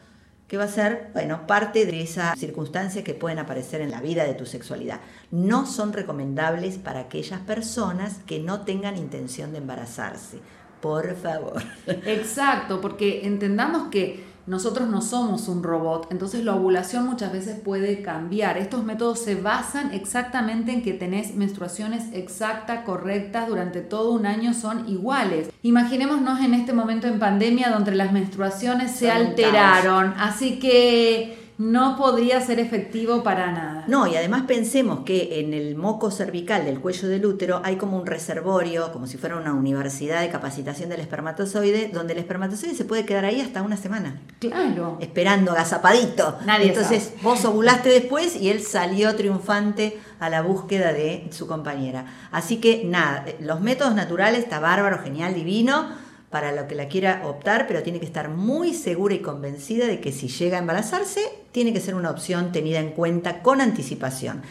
que 0.47 0.57
va 0.57 0.65
a 0.65 0.69
ser, 0.69 1.11
bueno, 1.13 1.47
parte 1.47 1.85
de 1.85 2.01
esas 2.01 2.39
circunstancias 2.39 3.05
que 3.05 3.13
pueden 3.13 3.39
aparecer 3.39 3.83
en 3.83 3.91
la 3.91 4.01
vida 4.01 4.25
de 4.25 4.33
tu 4.33 4.47
sexualidad. 4.47 5.01
No 5.31 5.67
son 5.67 5.93
recomendables 5.93 6.79
para 6.79 7.01
aquellas 7.01 7.41
personas 7.41 8.21
que 8.27 8.41
no 8.41 8.63
tengan 8.63 8.97
intención 8.97 9.53
de 9.53 9.59
embarazarse. 9.59 10.39
Por 10.81 11.17
favor. 11.17 11.63
Exacto, 12.07 12.81
porque 12.81 13.27
entendamos 13.27 13.89
que 13.89 14.25
nosotros 14.49 14.89
no 14.89 15.03
somos 15.03 15.47
un 15.49 15.63
robot, 15.63 16.09
entonces 16.11 16.45
la 16.45 16.55
ovulación 16.55 17.07
muchas 17.07 17.33
veces 17.33 17.61
puede 17.61 18.03
cambiar. 18.03 18.57
Estos 18.57 18.83
métodos 18.83 19.19
se 19.19 19.35
basan 19.35 19.93
exactamente 19.93 20.73
en 20.73 20.83
que 20.83 20.95
tenés 20.95 21.35
menstruaciones 21.35 22.05
exactas, 22.13 22.85
correctas, 22.85 23.49
durante 23.49 23.81
todo 23.81 24.13
un 24.13 24.27
año 24.27 24.55
son 24.55 24.89
iguales. 24.89 25.51
Imaginémonos 25.63 26.41
en 26.41 26.55
este 26.55 26.73
momento 26.73 27.07
en 27.07 27.19
pandemia 27.19 27.71
donde 27.71 27.95
las 27.95 28.13
menstruaciones 28.13 28.93
se 28.93 29.11
alteraron, 29.11 30.15
así 30.19 30.59
que 30.59 31.48
no 31.59 31.97
podría 31.97 32.41
ser 32.41 32.61
efectivo 32.61 33.25
para 33.25 33.51
nada. 33.51 33.85
No, 33.89 34.07
y 34.07 34.15
además 34.15 34.45
pensemos 34.47 35.01
que 35.01 35.41
en 35.41 35.53
el 35.53 35.75
moco 35.75 36.13
cervical 36.13 36.65
del 36.65 36.79
cuello 36.79 37.09
del 37.09 37.27
útero 37.27 37.61
hay 37.65 37.75
como 37.77 37.97
un 37.99 38.07
reservorio, 38.07 38.93
como 38.93 39.09
si 39.09 39.19
fuera 39.19 39.37
una 39.37 39.53
universidad 39.53 40.21
de 40.21 40.29
capacitación 40.29 40.89
del 40.89 41.01
espermatozoide, 41.01 41.91
donde 41.93 42.13
el 42.13 42.21
espermatozoide 42.21 42.77
se 42.77 42.85
puede 42.85 43.05
quedar 43.05 43.25
ahí 43.25 43.41
hasta 43.41 43.63
una 43.63 43.77
semana. 43.77 44.21
Claro. 44.39 44.99
Esperando, 45.01 45.51
agazapadito. 45.51 46.39
Nadie 46.47 46.69
Entonces 46.69 47.15
vos 47.23 47.45
ovulaste 47.45 47.89
después 47.89 48.37
y 48.37 48.51
él 48.51 48.63
salió 48.63 49.17
triunfante 49.17 49.99
a 50.21 50.31
la 50.31 50.43
búsqueda 50.43 50.93
de 50.93 51.29
su 51.33 51.49
compañera. 51.49 52.07
Así 52.31 52.59
que 52.59 52.85
nada, 52.85 53.25
los 53.41 53.61
métodos 53.61 53.97
naturales 53.97 54.45
está 54.45 54.61
bárbaro, 54.61 55.01
genial, 55.03 55.35
divino 55.35 56.08
para 56.31 56.53
lo 56.53 56.69
que 56.69 56.75
la 56.75 56.89
quiera 56.89 57.23
optar, 57.25 57.67
pero 57.67 57.83
tiene 57.83 58.01
que 58.01 58.07
estar 58.07 58.29
muy 58.29 58.75
segura 58.75 59.15
y 59.15 59.21
convencida 59.21 59.87
de 59.87 60.01
que 60.01 60.13
si 60.13 60.29
llega 60.29 60.59
a 60.59 60.61
embarazarse, 60.61 61.21
tiene 61.53 61.73
que 61.73 61.81
ser 61.81 61.95
una 61.95 62.11
opción 62.11 62.53
tenida 62.53 62.81
en 62.81 62.91
cuenta 62.91 63.43
con 63.43 63.61
anticipación. 63.61 64.43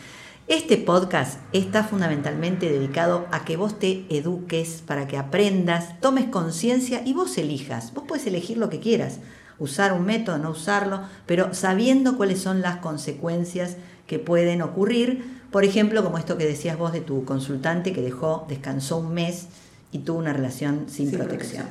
Este 0.48 0.78
podcast 0.78 1.40
está 1.52 1.84
fundamentalmente 1.84 2.70
dedicado 2.70 3.28
a 3.32 3.44
que 3.44 3.58
vos 3.58 3.78
te 3.80 4.06
eduques, 4.10 4.82
para 4.88 5.06
que 5.08 5.18
aprendas, 5.18 6.00
tomes 6.00 6.26
conciencia 6.28 7.02
y 7.06 7.14
vos 7.14 7.38
elijas. 7.38 7.94
Vos 7.94 8.06
puedes 8.08 8.26
elegir 8.26 8.58
lo 8.58 8.70
que 8.70 8.80
quieras, 8.80 9.20
usar 9.60 9.92
un 9.92 10.06
método, 10.06 10.38
no 10.38 10.52
usarlo, 10.52 11.02
pero 11.26 11.54
sabiendo 11.54 12.16
cuáles 12.16 12.40
son 12.40 12.62
las 12.62 12.78
consecuencias 12.78 13.76
que 14.08 14.20
pueden 14.20 14.62
ocurrir. 14.62 15.42
Por 15.52 15.66
ejemplo, 15.66 16.04
como 16.04 16.18
esto 16.18 16.38
que 16.38 16.46
decías 16.46 16.78
vos 16.78 16.94
de 16.94 17.02
tu 17.02 17.26
consultante 17.26 17.92
que 17.92 18.02
dejó, 18.02 18.46
descansó 18.48 18.98
un 18.98 19.14
mes 19.14 19.48
y 19.98 20.02
tuvo 20.02 20.20
una 20.20 20.34
relación 20.34 20.86
sin, 20.88 21.12
protección. 21.12 21.66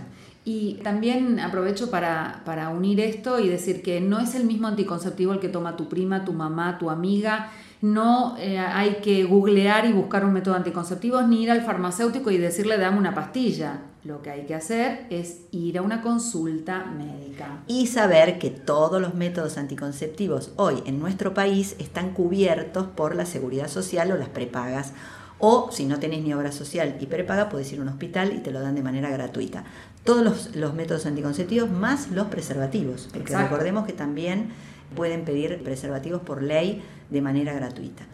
Y 0.44 0.74
también 0.84 1.40
aprovecho 1.40 1.90
para, 1.90 2.42
para, 2.44 2.68
unir 2.68 3.00
esto 3.00 3.40
y 3.40 3.48
decir 3.48 3.82
que 3.82 4.00
no 4.00 4.20
es 4.20 4.34
el 4.34 4.44
mismo 4.44 4.68
anticonceptivo 4.68 5.32
el 5.32 5.40
que 5.40 5.48
toma 5.48 5.76
tu 5.76 5.88
prima, 5.88 6.24
tu 6.24 6.32
mamá, 6.32 6.78
tu 6.78 6.90
amiga. 6.90 7.50
No 7.82 8.36
eh, 8.38 8.58
hay 8.58 8.98
que 9.02 9.24
googlear 9.24 9.86
y 9.86 9.92
buscar 9.92 10.24
un 10.24 10.32
método 10.32 10.54
anticonceptivo 10.54 11.20
ni 11.22 11.42
ir 11.42 11.50
al 11.50 11.62
farmacéutico 11.62 12.30
y 12.30 12.38
decirle 12.38 12.78
dame 12.78 12.98
una 12.98 13.14
pastilla. 13.14 13.80
Lo 14.04 14.22
que 14.22 14.30
hay 14.30 14.46
que 14.46 14.54
hacer 14.54 15.08
es 15.10 15.40
ir 15.50 15.78
a 15.78 15.82
una 15.82 16.00
consulta 16.00 16.84
médica. 16.84 17.64
Y 17.66 17.88
saber 17.88 18.38
que 18.38 18.50
todos 18.50 19.02
los 19.02 19.14
métodos 19.14 19.58
anticonceptivos 19.58 20.52
hoy 20.54 20.80
en 20.86 21.00
nuestro 21.00 21.34
país 21.34 21.74
están 21.80 22.10
cubiertos 22.10 22.86
por 22.86 23.16
la 23.16 23.26
seguridad 23.26 23.66
social 23.66 24.12
o 24.12 24.16
las 24.16 24.28
prepagas 24.28 24.92
o 25.38 25.70
si 25.70 25.85
no 25.85 25.99
tenés 25.99 26.22
ni 26.22 26.33
obra 26.33 26.53
social 26.53 26.96
y 27.01 27.07
prepaga, 27.07 27.49
podés 27.49 27.72
ir 27.72 27.79
a 27.79 27.83
un 27.83 27.88
hospital 27.88 28.33
y 28.35 28.38
te 28.38 28.51
lo 28.51 28.61
dan 28.61 28.75
de 28.75 28.83
manera 28.83 29.11
gratuita. 29.11 29.64
Todos 30.05 30.55
los, 30.55 30.75
métodos 30.75 31.05
anticonceptivos 31.07 31.70
más 31.70 32.11
los 32.11 32.29
preservativos, 32.29 33.09
porque 33.12 33.37
recordemos 33.37 33.87
que 33.87 33.92
también 33.92 34.51
pueden 34.94 35.25
pedir 35.25 35.62
preservativos 35.62 36.22
por 36.22 36.42
ley 36.42 36.83
de 37.11 37.20
manera 37.20 37.53
gratuita. 37.53 38.05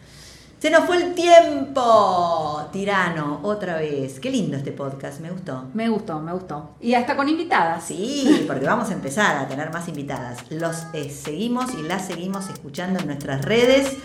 Se 0.59 0.69
nos 0.69 0.85
fue 0.85 0.95
el 0.95 1.13
tiempo, 1.13 2.69
tirano, 2.71 3.41
otra 3.43 3.75
vez. 3.75 4.21
Qué 4.21 4.31
lindo 4.31 4.55
este 4.55 4.71
podcast, 4.71 5.19
me 5.19 5.29
gustó. 5.29 5.65
Me 5.73 5.89
gustó, 5.89 6.21
me 6.21 6.31
gustó. 6.31 6.75
Y 6.79 6.93
hasta 6.93 7.17
con 7.17 7.27
invitadas. 7.27 7.83
Sí, 7.83 8.45
porque 8.47 8.65
vamos 8.65 8.89
a 8.89 8.93
empezar 8.93 9.35
a 9.35 9.49
tener 9.49 9.73
más 9.73 9.89
invitadas. 9.89 10.49
Los 10.49 10.85
eh, 10.93 11.09
seguimos 11.09 11.73
y 11.73 11.83
las 11.83 12.07
seguimos 12.07 12.49
escuchando 12.49 13.01
en 13.01 13.07
nuestras 13.07 13.43
redes 13.43 13.97